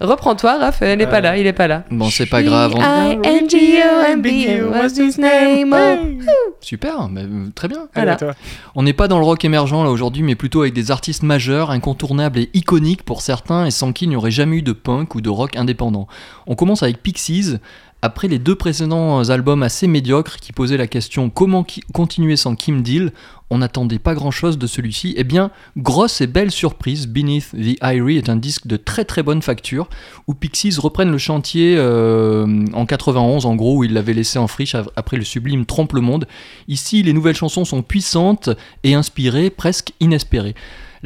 Reprends-toi, 0.00 0.56
Raph, 0.58 0.78
il 0.80 0.96
n'est 0.96 1.06
pas 1.06 1.18
Euh, 1.18 1.20
là, 1.20 1.36
il 1.36 1.46
est 1.46 1.52
pas 1.52 1.66
là. 1.68 1.84
Bon, 1.90 2.08
c'est 2.08 2.24
pas 2.24 2.42
grave. 2.42 2.72
on- 2.76 2.78
B-I-N-G-O-M-B, 3.16 4.72
what's 4.74 4.96
his 4.96 5.20
name? 5.20 5.76
Super, 6.62 7.08
mais, 7.10 7.24
euh, 7.24 7.50
très 7.54 7.68
bien. 7.68 7.88
Voilà. 7.94 8.16
On 8.74 8.84
n'est 8.84 8.94
pas 8.94 9.06
dans 9.06 9.18
le 9.18 9.24
rock 9.26 9.44
émergent 9.44 9.82
là 9.84 9.90
aujourd'hui, 9.90 10.22
mais 10.22 10.34
plutôt 10.34 10.62
avec 10.62 10.72
des 10.72 10.90
artistes 10.90 11.24
majeurs, 11.24 11.70
incontournables 11.72 12.38
et 12.38 12.48
iconiques 12.54 13.02
pour 13.02 13.20
certains, 13.20 13.66
et 13.66 13.70
sans 13.70 13.92
qui 13.92 14.06
il 14.06 14.08
n'y 14.08 14.16
aurait 14.16 14.30
jamais 14.30 14.56
eu 14.56 14.62
de 14.62 14.72
punk 14.72 15.14
ou 15.14 15.20
de 15.20 15.28
rock 15.28 15.56
indépendant. 15.56 16.06
On 16.46 16.54
commence 16.54 16.82
avec 16.82 17.02
Pixies. 17.02 17.56
Après 18.04 18.28
les 18.28 18.38
deux 18.38 18.54
précédents 18.54 19.30
albums 19.30 19.62
assez 19.62 19.86
médiocres 19.86 20.36
qui 20.36 20.52
posaient 20.52 20.76
la 20.76 20.86
question 20.86 21.30
comment 21.30 21.64
continuer 21.94 22.36
sans 22.36 22.54
Kim 22.54 22.82
Deal, 22.82 23.14
on 23.48 23.56
n'attendait 23.56 23.98
pas 23.98 24.12
grand 24.12 24.30
chose 24.30 24.58
de 24.58 24.66
celui-ci. 24.66 25.14
Eh 25.16 25.24
bien, 25.24 25.50
grosse 25.78 26.20
et 26.20 26.26
belle 26.26 26.50
surprise, 26.50 27.08
Beneath 27.08 27.52
the 27.52 27.78
Irie 27.82 28.18
est 28.18 28.28
un 28.28 28.36
disque 28.36 28.66
de 28.66 28.76
très 28.76 29.06
très 29.06 29.22
bonne 29.22 29.40
facture 29.40 29.88
où 30.26 30.34
Pixies 30.34 30.78
reprennent 30.78 31.12
le 31.12 31.16
chantier 31.16 31.76
euh, 31.78 32.66
en 32.74 32.84
91 32.84 33.46
en 33.46 33.54
gros 33.54 33.78
où 33.78 33.84
ils 33.84 33.94
l'avaient 33.94 34.12
laissé 34.12 34.38
en 34.38 34.48
friche 34.48 34.76
après 34.96 35.16
le 35.16 35.24
sublime 35.24 35.64
Trompe 35.64 35.94
le 35.94 36.02
Monde. 36.02 36.26
Ici, 36.68 37.02
les 37.02 37.14
nouvelles 37.14 37.36
chansons 37.36 37.64
sont 37.64 37.80
puissantes 37.80 38.50
et 38.82 38.92
inspirées, 38.92 39.48
presque 39.48 39.94
inespérées. 40.00 40.54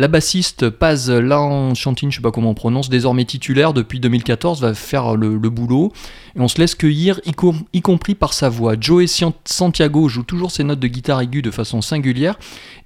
La 0.00 0.06
bassiste 0.06 0.70
Paz 0.70 1.10
Lanchantin, 1.10 2.08
je 2.08 2.14
sais 2.14 2.22
pas 2.22 2.30
comment 2.30 2.50
on 2.50 2.54
prononce, 2.54 2.88
désormais 2.88 3.24
titulaire 3.24 3.72
depuis 3.72 3.98
2014, 3.98 4.60
va 4.60 4.72
faire 4.72 5.16
le, 5.16 5.36
boulot. 5.50 5.92
Et 6.36 6.40
on 6.40 6.46
se 6.46 6.58
laisse 6.58 6.76
cueillir, 6.76 7.20
y, 7.26 7.32
y 7.72 7.82
compris 7.82 8.14
par 8.14 8.32
sa 8.32 8.48
voix. 8.48 8.76
Joey 8.80 9.06
Santiago 9.08 10.08
joue 10.08 10.22
toujours 10.22 10.52
ses 10.52 10.62
notes 10.62 10.78
de 10.78 10.86
guitare 10.86 11.22
aiguë 11.22 11.42
de 11.42 11.50
façon 11.50 11.82
singulière. 11.82 12.38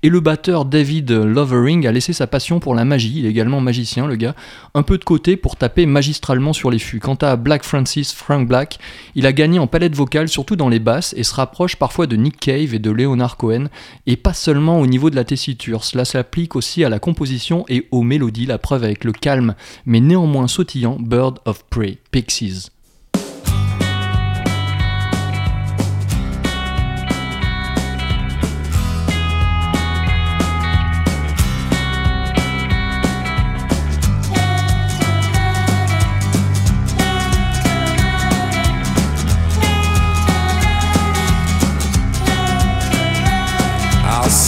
Et 0.05 0.09
le 0.09 0.19
batteur 0.19 0.65
David 0.65 1.13
Lovering 1.13 1.87
a 1.87 1.93
laissé 1.93 2.13
sa 2.13 2.27
passion 2.27 2.59
pour 2.59 2.75
la 2.75 2.85
magie, 2.85 3.19
il 3.19 3.27
est 3.27 3.31
également 3.31 3.61
magicien 3.61 4.09
le 4.09 4.17
gars, 4.17 4.35
un 4.75 4.83
peu 4.83 4.99
de 4.99 5.05
côté 5.05 5.37
pour 5.37 5.55
taper 5.55 5.87
magistralement 5.87 6.53
sur 6.53 6.73
les 6.73 6.81
fûts. 6.81 6.99
Quant 6.99 7.15
à 7.15 7.37
Black 7.37 7.63
Francis, 7.63 8.13
Frank 8.13 8.49
Black, 8.49 8.81
il 9.15 9.27
a 9.27 9.33
gagné 9.33 9.61
en 9.61 9.69
palette 9.69 9.95
vocale, 9.95 10.29
surtout 10.29 10.57
dans 10.57 10.69
les 10.69 10.81
basses, 10.81 11.15
et 11.17 11.23
se 11.23 11.33
rapproche 11.33 11.77
parfois 11.77 12.09
de 12.09 12.17
Nick 12.17 12.41
Cave 12.41 12.75
et 12.75 12.81
de 12.81 12.91
Leonard 12.91 13.37
Cohen, 13.37 13.67
et 14.09 14.17
pas 14.17 14.35
seulement 14.35 14.81
au 14.81 14.89
niveau 14.89 15.09
de 15.09 15.15
la 15.15 15.23
tessiture. 15.23 15.85
Cela 15.85 16.05
s'applique 16.05 16.57
aussi 16.57 16.83
à 16.83 16.89
la 16.89 16.99
composition 16.99 17.65
et 17.69 17.87
aux 17.93 18.03
mélodies, 18.03 18.47
la 18.47 18.59
preuve 18.59 18.83
avec 18.83 19.05
le 19.05 19.13
calme, 19.13 19.55
mais 19.87 20.01
néanmoins 20.01 20.49
sautillant 20.49 20.97
Bird 20.99 21.39
of 21.45 21.63
Prey, 21.71 21.99
Pixies. 22.11 22.72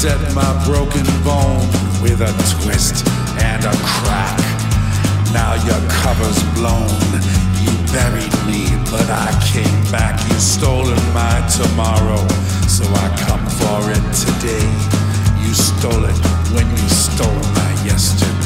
Set 0.04 0.34
my 0.34 0.52
broken 0.66 1.06
bone 1.24 1.64
with 2.02 2.20
a 2.20 2.32
twist 2.60 3.08
and 3.40 3.64
a 3.64 3.72
crack. 3.72 4.36
Now 5.32 5.54
your 5.64 5.80
cover's 5.88 6.42
blown. 6.52 6.92
You 7.64 7.72
buried 7.90 8.36
me, 8.44 8.68
but 8.92 9.08
I 9.08 9.32
came 9.50 9.80
back. 9.90 10.20
You 10.28 10.38
stolen 10.38 11.00
my 11.14 11.36
tomorrow, 11.48 12.20
so 12.68 12.84
I 12.84 13.08
come 13.24 13.46
for 13.60 13.80
it 13.96 14.04
today. 14.12 14.68
You 15.40 15.54
stole 15.54 16.04
it 16.04 16.18
when 16.52 16.68
you 16.68 16.88
stole 16.90 17.42
my 17.56 17.70
yesterday. 17.82 18.43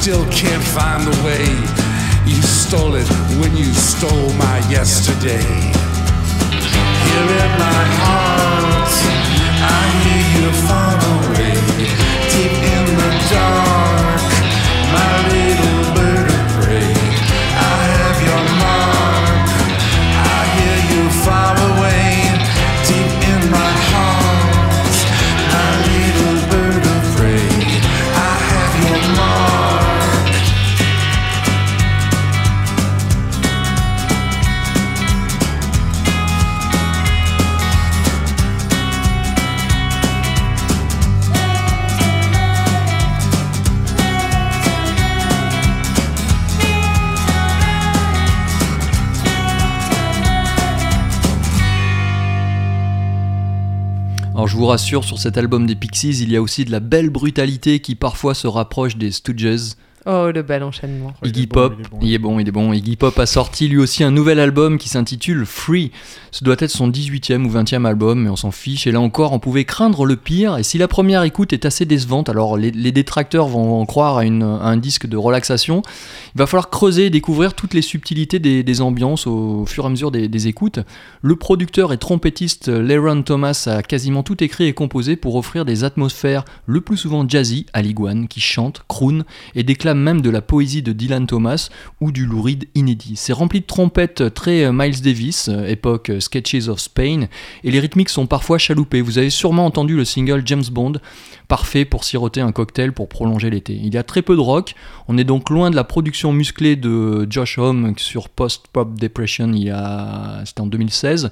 Still 0.00 0.24
can't 0.30 0.64
find 0.64 1.06
the 1.06 1.24
way. 1.24 1.44
You 2.24 2.40
stole 2.40 2.94
it 2.94 3.06
when 3.38 3.54
you 3.54 3.70
stole 3.74 4.32
my 4.32 4.58
yesterday. 4.70 5.59
Sur 54.78 55.18
cet 55.18 55.36
album 55.36 55.66
des 55.66 55.74
Pixies, 55.74 56.22
il 56.22 56.30
y 56.30 56.36
a 56.36 56.42
aussi 56.42 56.64
de 56.64 56.70
la 56.70 56.78
belle 56.78 57.10
brutalité 57.10 57.80
qui 57.80 57.96
parfois 57.96 58.34
se 58.34 58.46
rapproche 58.46 58.96
des 58.96 59.10
Stooges. 59.10 59.74
Oh, 60.06 60.30
le 60.34 60.42
bel 60.42 60.62
enchaînement. 60.62 61.12
Iggy 61.24 61.46
Pop, 61.46 61.74
il 62.00 62.14
est 62.14 62.18
bon, 62.18 62.38
il 62.40 62.48
est 62.48 62.52
bon. 62.52 62.72
Iggy 62.72 62.96
Pop 62.96 63.18
a 63.18 63.26
sorti 63.26 63.68
lui 63.68 63.76
aussi 63.78 64.02
un 64.02 64.10
nouvel 64.10 64.40
album 64.40 64.78
qui 64.78 64.88
s'intitule 64.88 65.44
Free. 65.44 65.90
Ce 66.30 66.42
doit 66.42 66.56
être 66.58 66.70
son 66.70 66.88
18e 66.88 67.44
ou 67.44 67.50
20e 67.50 67.84
album, 67.84 68.22
mais 68.22 68.30
on 68.30 68.36
s'en 68.36 68.50
fiche. 68.50 68.86
Et 68.86 68.92
là 68.92 69.00
encore, 69.00 69.32
on 69.32 69.38
pouvait 69.38 69.64
craindre 69.64 70.06
le 70.06 70.16
pire. 70.16 70.56
Et 70.56 70.62
si 70.62 70.78
la 70.78 70.88
première 70.88 71.22
écoute 71.24 71.52
est 71.52 71.66
assez 71.66 71.84
décevante, 71.84 72.28
alors 72.30 72.56
les, 72.56 72.70
les 72.70 72.92
détracteurs 72.92 73.46
vont 73.48 73.80
en 73.80 73.84
croire 73.84 74.16
à, 74.18 74.24
une- 74.24 74.42
à 74.42 74.66
un 74.68 74.76
disque 74.78 75.06
de 75.06 75.16
relaxation, 75.18 75.82
il 76.34 76.38
va 76.38 76.46
falloir 76.46 76.70
creuser 76.70 77.06
et 77.06 77.10
découvrir 77.10 77.52
toutes 77.54 77.74
les 77.74 77.82
subtilités 77.82 78.38
des, 78.38 78.62
des 78.62 78.80
ambiances 78.80 79.26
au 79.26 79.66
fur 79.66 79.84
et 79.84 79.86
à 79.88 79.90
mesure 79.90 80.10
des, 80.10 80.28
des 80.28 80.46
écoutes. 80.48 80.80
Le 81.20 81.36
producteur 81.36 81.92
et 81.92 81.98
trompettiste 81.98 82.68
Leron 82.68 83.22
Thomas 83.22 83.64
a 83.70 83.82
quasiment 83.82 84.22
tout 84.22 84.42
écrit 84.42 84.64
et 84.64 84.72
composé 84.72 85.16
pour 85.16 85.36
offrir 85.36 85.64
des 85.66 85.84
atmosphères 85.84 86.44
le 86.64 86.80
plus 86.80 86.96
souvent 86.96 87.28
jazzy 87.28 87.66
à 87.74 87.82
l'iguane, 87.82 88.28
qui 88.28 88.40
chante, 88.40 88.82
croon 88.88 89.24
et 89.54 89.62
même 89.94 90.20
de 90.20 90.30
la 90.30 90.42
poésie 90.42 90.82
de 90.82 90.92
Dylan 90.92 91.26
Thomas 91.26 91.68
ou 92.00 92.12
du 92.12 92.26
Lou 92.26 92.42
Reed 92.42 92.68
inédit. 92.74 93.16
C'est 93.16 93.32
rempli 93.32 93.60
de 93.60 93.66
trompettes 93.66 94.34
très 94.34 94.64
euh, 94.64 94.72
Miles 94.72 95.00
Davis, 95.02 95.48
euh, 95.48 95.66
époque 95.66 96.10
euh, 96.10 96.20
Sketches 96.20 96.68
of 96.68 96.80
Spain, 96.80 97.28
et 97.64 97.70
les 97.70 97.80
rythmiques 97.80 98.08
sont 98.08 98.26
parfois 98.26 98.58
chaloupés. 98.58 99.00
Vous 99.00 99.18
avez 99.18 99.30
sûrement 99.30 99.66
entendu 99.66 99.96
le 99.96 100.04
single 100.04 100.42
James 100.46 100.64
Bond, 100.70 100.94
parfait 101.48 101.84
pour 101.84 102.04
siroter 102.04 102.40
un 102.40 102.52
cocktail 102.52 102.92
pour 102.92 103.08
prolonger 103.08 103.50
l'été. 103.50 103.74
Il 103.74 103.94
y 103.94 103.98
a 103.98 104.02
très 104.02 104.22
peu 104.22 104.34
de 104.36 104.40
rock, 104.40 104.74
on 105.08 105.18
est 105.18 105.24
donc 105.24 105.50
loin 105.50 105.70
de 105.70 105.76
la 105.76 105.84
production 105.84 106.32
musclée 106.32 106.76
de 106.76 107.26
Josh 107.30 107.58
Homme 107.58 107.94
sur 107.96 108.28
Post 108.28 108.66
Pop 108.72 108.98
Depression, 108.98 109.52
a... 109.72 110.42
c'était 110.44 110.60
en 110.60 110.66
2016. 110.66 111.30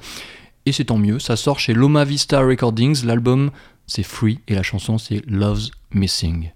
et 0.66 0.72
c'est 0.72 0.84
tant 0.84 0.98
mieux. 0.98 1.18
Ça 1.18 1.36
sort 1.36 1.58
chez 1.58 1.72
Loma 1.72 2.04
Vista 2.04 2.40
Recordings. 2.40 3.04
L'album 3.04 3.50
c'est 3.86 4.02
Free 4.02 4.40
et 4.48 4.54
la 4.54 4.62
chanson 4.62 4.98
c'est 4.98 5.22
Love's 5.26 5.70
Missing. 5.92 6.50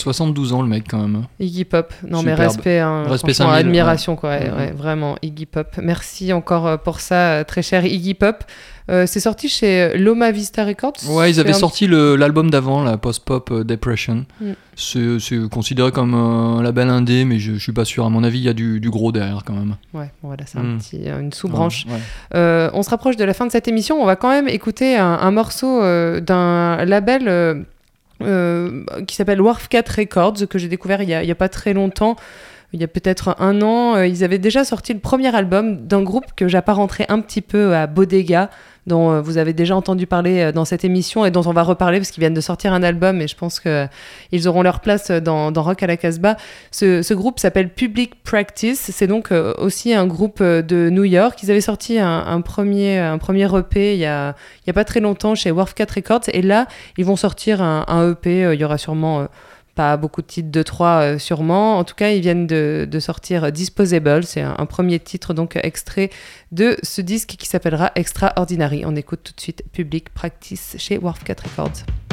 72 0.00 0.52
ans 0.52 0.62
le 0.62 0.68
mec 0.68 0.84
quand 0.88 0.98
même. 0.98 1.24
Iggy 1.38 1.64
Pop, 1.64 1.92
non 2.08 2.22
mais 2.22 2.34
respect, 2.34 2.78
hein, 2.78 3.04
Respect 3.06 3.34
franchement, 3.34 3.54
5000, 3.54 3.66
admiration 3.66 4.16
quoi, 4.16 4.30
ouais, 4.30 4.50
ouais, 4.50 4.72
vraiment 4.72 5.16
Iggy 5.22 5.46
Pop. 5.46 5.68
Merci 5.82 6.32
encore 6.32 6.66
euh, 6.66 6.76
pour 6.76 7.00
ça, 7.00 7.14
euh, 7.32 7.44
très 7.44 7.62
cher 7.62 7.84
Iggy 7.84 8.14
Pop. 8.14 8.44
Euh, 8.90 9.04
c'est 9.06 9.20
sorti 9.20 9.48
chez 9.48 9.96
Loma 9.96 10.32
Vista 10.32 10.64
Records. 10.64 10.94
Ouais, 11.08 11.30
ils 11.30 11.38
avaient 11.38 11.50
un- 11.50 11.52
sorti 11.52 11.86
l'album 11.86 12.50
d'avant, 12.50 12.82
la 12.82 12.96
Post-Pop 12.98 13.50
euh, 13.52 13.62
Depression. 13.62 14.24
Mm. 14.40 14.50
C'est 14.74 15.48
considéré 15.48 15.92
comme 15.92 16.14
un 16.14 16.60
label 16.60 16.88
indé, 16.88 17.24
mais 17.24 17.38
je, 17.38 17.52
je 17.52 17.58
suis 17.58 17.72
pas 17.72 17.84
sûr. 17.84 18.04
À 18.04 18.08
mon 18.10 18.24
avis, 18.24 18.38
il 18.38 18.44
y 18.44 18.48
a 18.48 18.52
du, 18.52 18.80
du 18.80 18.90
gros 18.90 19.12
derrière 19.12 19.42
quand 19.44 19.52
même. 19.52 19.76
Ouais, 19.94 20.10
voilà, 20.22 20.42
c'est 20.46 20.58
un 20.58 20.62
Mm. 20.62 20.78
petit, 20.78 21.02
une 21.06 21.32
sous-branche. 21.32 21.84
Ouais, 21.86 21.92
ouais. 21.92 21.98
Euh, 22.34 22.70
on 22.72 22.82
se 22.82 22.90
rapproche 22.90 23.16
de 23.16 23.24
la 23.24 23.34
fin 23.34 23.46
de 23.46 23.52
cette 23.52 23.68
émission. 23.68 24.02
On 24.02 24.06
va 24.06 24.16
quand 24.16 24.30
même 24.30 24.48
écouter 24.48 24.96
un, 24.96 25.06
un 25.06 25.30
morceau 25.30 25.80
d'un 26.20 26.84
label 26.84 27.64
qui 29.06 29.16
s'appelle 29.16 29.40
Wharf 29.40 29.68
4 29.68 29.88
Records 29.88 30.48
que 30.48 30.58
j'ai 30.58 30.68
découvert 30.68 31.02
il 31.02 31.08
y, 31.08 31.14
a, 31.14 31.22
il 31.22 31.28
y 31.28 31.32
a 31.32 31.36
pas 31.36 31.48
très 31.48 31.72
longtemps. 31.72 32.16
Il 32.72 32.80
y 32.80 32.84
a 32.84 32.88
peut-être 32.88 33.34
un 33.40 33.62
an, 33.62 33.96
euh, 33.96 34.06
ils 34.06 34.22
avaient 34.22 34.38
déjà 34.38 34.64
sorti 34.64 34.92
le 34.94 35.00
premier 35.00 35.34
album 35.34 35.86
d'un 35.86 36.02
groupe 36.02 36.26
que 36.36 36.46
j'apparenterais 36.46 37.06
un 37.08 37.20
petit 37.20 37.40
peu 37.40 37.74
à 37.74 37.88
Bodega, 37.88 38.48
dont 38.86 39.10
euh, 39.10 39.20
vous 39.20 39.38
avez 39.38 39.52
déjà 39.52 39.74
entendu 39.74 40.06
parler 40.06 40.40
euh, 40.40 40.52
dans 40.52 40.64
cette 40.64 40.84
émission 40.84 41.24
et 41.24 41.32
dont 41.32 41.42
on 41.46 41.52
va 41.52 41.64
reparler 41.64 41.98
parce 41.98 42.12
qu'ils 42.12 42.20
viennent 42.20 42.34
de 42.34 42.40
sortir 42.40 42.72
un 42.72 42.84
album 42.84 43.20
et 43.20 43.26
je 43.26 43.34
pense 43.34 43.58
qu'ils 43.58 44.48
auront 44.48 44.62
leur 44.62 44.80
place 44.80 45.10
dans, 45.10 45.52
Rock 45.52 45.82
à 45.82 45.88
la 45.88 45.96
Casbah. 45.96 46.36
Ce, 46.70 47.12
groupe 47.12 47.40
s'appelle 47.40 47.70
Public 47.70 48.22
Practice. 48.22 48.90
C'est 48.92 49.08
donc 49.08 49.30
aussi 49.58 49.92
un 49.92 50.06
groupe 50.06 50.42
de 50.42 50.90
New 50.90 51.04
York. 51.04 51.42
Ils 51.42 51.50
avaient 51.50 51.60
sorti 51.60 51.98
un, 51.98 52.40
premier, 52.40 52.98
un 52.98 53.18
premier 53.18 53.48
EP 53.58 53.94
il 53.94 54.00
y, 54.00 54.06
a, 54.06 54.34
il 54.64 54.68
y 54.68 54.70
a 54.70 54.72
pas 54.72 54.84
très 54.84 55.00
longtemps 55.00 55.34
chez 55.34 55.50
Wharf 55.50 55.74
4 55.74 55.90
Records 55.96 56.20
et 56.32 56.40
là, 56.40 56.66
ils 56.96 57.04
vont 57.04 57.16
sortir 57.16 57.60
un, 57.60 57.84
un 57.88 58.12
EP. 58.12 58.52
Il 58.54 58.60
y 58.60 58.64
aura 58.64 58.78
sûrement. 58.78 59.26
Euh, 59.80 59.90
pas 59.90 59.96
beaucoup 59.96 60.20
de 60.20 60.26
titres, 60.26 60.50
de 60.50 60.62
trois 60.62 61.18
sûrement. 61.18 61.78
En 61.78 61.84
tout 61.84 61.94
cas, 61.94 62.10
ils 62.10 62.20
viennent 62.20 62.46
de, 62.46 62.98
sortir 63.00 63.50
Disposable. 63.50 64.24
C'est 64.24 64.42
un, 64.42 64.66
premier 64.66 64.98
titre, 64.98 65.32
donc 65.32 65.56
euh, 65.56 65.60
extrait 65.62 66.10
de 66.52 66.76
ce 66.82 67.00
disque 67.00 67.36
qui 67.38 67.48
s'appellera 67.48 67.90
Extraordinary. 67.94 68.84
On 68.84 68.94
écoute 68.94 69.20
tout 69.24 69.32
de 69.34 69.40
suite 69.40 69.62
Public 69.72 70.10
Practice 70.10 70.76
chez 70.78 70.98
Wharf 70.98 71.24
4 71.24 71.44
Records. 71.44 72.09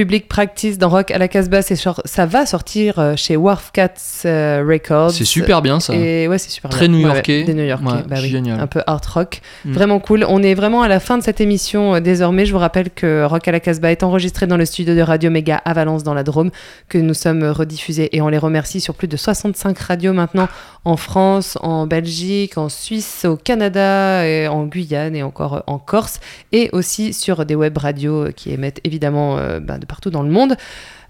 Public 0.00 0.28
Practice 0.28 0.78
dans 0.78 0.88
Rock 0.88 1.10
à 1.10 1.18
la 1.18 1.28
Casbah, 1.28 1.60
ça 1.60 2.24
va 2.24 2.46
sortir 2.46 2.98
euh, 2.98 3.16
chez 3.16 3.36
Wharf 3.36 3.70
Cats 3.70 4.22
euh, 4.24 4.64
Records. 4.66 5.10
C'est 5.10 5.26
super 5.26 5.60
bien, 5.60 5.78
ça. 5.78 5.94
Et 5.94 6.26
ouais, 6.26 6.38
c'est 6.38 6.48
super 6.48 6.70
Très 6.70 6.88
bien. 6.88 6.96
New-yorkais. 6.96 7.40
ouais, 7.40 7.44
des 7.44 7.52
New-Yorkais, 7.52 7.84
Ouais, 7.84 8.02
bah 8.08 8.16
oui. 8.22 8.34
Un 8.48 8.66
peu 8.66 8.80
art 8.86 9.02
rock. 9.12 9.42
Mm. 9.66 9.72
Vraiment 9.74 10.00
cool. 10.00 10.24
On 10.26 10.42
est 10.42 10.54
vraiment 10.54 10.80
à 10.80 10.88
la 10.88 11.00
fin 11.00 11.18
de 11.18 11.22
cette 11.22 11.42
émission 11.42 11.96
euh, 11.96 12.00
désormais. 12.00 12.46
Je 12.46 12.52
vous 12.52 12.58
rappelle 12.58 12.88
que 12.88 13.24
Rock 13.24 13.46
à 13.46 13.52
la 13.52 13.60
Casbah 13.60 13.92
est 13.92 14.02
enregistré 14.02 14.46
dans 14.46 14.56
le 14.56 14.64
studio 14.64 14.94
de 14.94 15.02
Radio 15.02 15.30
Méga 15.30 15.56
à 15.56 15.74
Valence 15.74 16.02
dans 16.02 16.14
la 16.14 16.22
Drôme, 16.22 16.50
que 16.88 16.96
nous 16.96 17.12
sommes 17.12 17.44
rediffusés 17.44 18.08
et 18.16 18.22
on 18.22 18.28
les 18.28 18.38
remercie 18.38 18.80
sur 18.80 18.94
plus 18.94 19.06
de 19.06 19.18
65 19.18 19.78
radios 19.80 20.14
maintenant 20.14 20.48
en 20.84 20.96
France, 20.96 21.58
en 21.60 21.86
Belgique, 21.86 22.56
en 22.56 22.68
Suisse, 22.68 23.24
au 23.24 23.36
Canada, 23.36 24.22
en 24.50 24.64
Guyane 24.66 25.14
et 25.14 25.22
encore 25.22 25.54
euh, 25.54 25.60
en 25.66 25.78
Corse, 25.78 26.20
et 26.52 26.70
aussi 26.72 27.12
sur 27.12 27.44
des 27.44 27.54
web 27.54 27.76
radios 27.76 28.26
euh, 28.26 28.30
qui 28.30 28.50
émettent 28.50 28.80
évidemment 28.84 29.38
euh, 29.38 29.60
bah, 29.60 29.78
de 29.78 29.86
partout 29.86 30.10
dans 30.10 30.22
le 30.22 30.30
monde. 30.30 30.56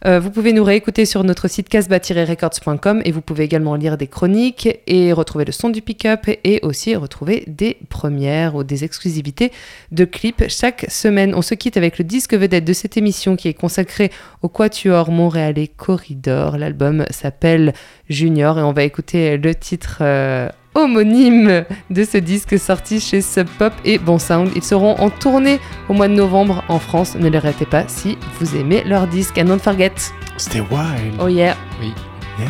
Euh, 0.06 0.18
vous 0.18 0.30
pouvez 0.30 0.52
nous 0.52 0.64
réécouter 0.64 1.04
sur 1.04 1.24
notre 1.24 1.46
site 1.48 1.68
casbah-records.com 1.68 3.02
et 3.04 3.12
vous 3.12 3.20
pouvez 3.20 3.44
également 3.44 3.74
lire 3.74 3.98
des 3.98 4.06
chroniques 4.06 4.68
et 4.86 5.12
retrouver 5.12 5.44
le 5.44 5.52
son 5.52 5.68
du 5.68 5.82
pick-up 5.82 6.26
et 6.42 6.60
aussi 6.62 6.96
retrouver 6.96 7.44
des 7.46 7.76
premières 7.88 8.54
ou 8.54 8.64
des 8.64 8.84
exclusivités 8.84 9.52
de 9.92 10.04
clips 10.04 10.48
chaque 10.48 10.86
semaine. 10.88 11.34
On 11.34 11.42
se 11.42 11.54
quitte 11.54 11.76
avec 11.76 11.98
le 11.98 12.04
disque 12.04 12.34
vedette 12.34 12.64
de 12.64 12.72
cette 12.72 12.96
émission 12.96 13.36
qui 13.36 13.48
est 13.48 13.54
consacré 13.54 14.10
au 14.42 14.48
Quatuor 14.48 15.10
montréalais 15.10 15.68
Corridor. 15.68 16.56
L'album 16.56 17.04
s'appelle 17.10 17.74
Junior 18.08 18.58
et 18.58 18.62
on 18.62 18.72
va 18.72 18.84
écouter 18.84 19.36
le 19.36 19.54
titre 19.54 19.98
euh, 20.00 20.48
homonyme 20.74 21.64
de 21.90 22.04
ce 22.04 22.18
disque 22.18 22.58
sorti 22.58 23.00
chez 23.00 23.20
Sub 23.22 23.46
Pop 23.58 23.72
et 23.84 23.98
Bon 23.98 24.18
Sound. 24.18 24.50
Ils 24.54 24.62
seront 24.62 24.94
en 24.98 25.10
tournée 25.10 25.60
au 25.88 25.94
mois 25.94 26.08
de 26.08 26.14
novembre 26.14 26.64
en 26.68 26.78
France. 26.78 27.16
Ne 27.16 27.28
les 27.28 27.38
ratez 27.38 27.66
pas 27.66 27.84
si 27.88 28.18
vous 28.38 28.56
aimez 28.56 28.82
leur 28.84 29.06
disque. 29.06 29.38
And 29.38 29.44
don't 29.44 29.58
forget. 29.58 29.92
C'était 30.36 30.60
wild. 30.60 31.14
Oh 31.20 31.28
yeah. 31.28 31.56
Oui. 31.80 31.92
Yeah. 32.38 32.48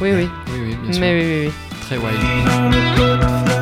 Oui, 0.00 0.10
oui. 0.14 0.28
Oui, 0.52 0.60
oui, 0.66 0.76
bien 0.82 0.92
sûr. 0.92 1.00
Mais 1.00 1.12
oui, 1.14 1.26
oui, 1.26 1.46
oui. 1.46 1.52
Très 1.86 1.96
wild. 1.96 3.59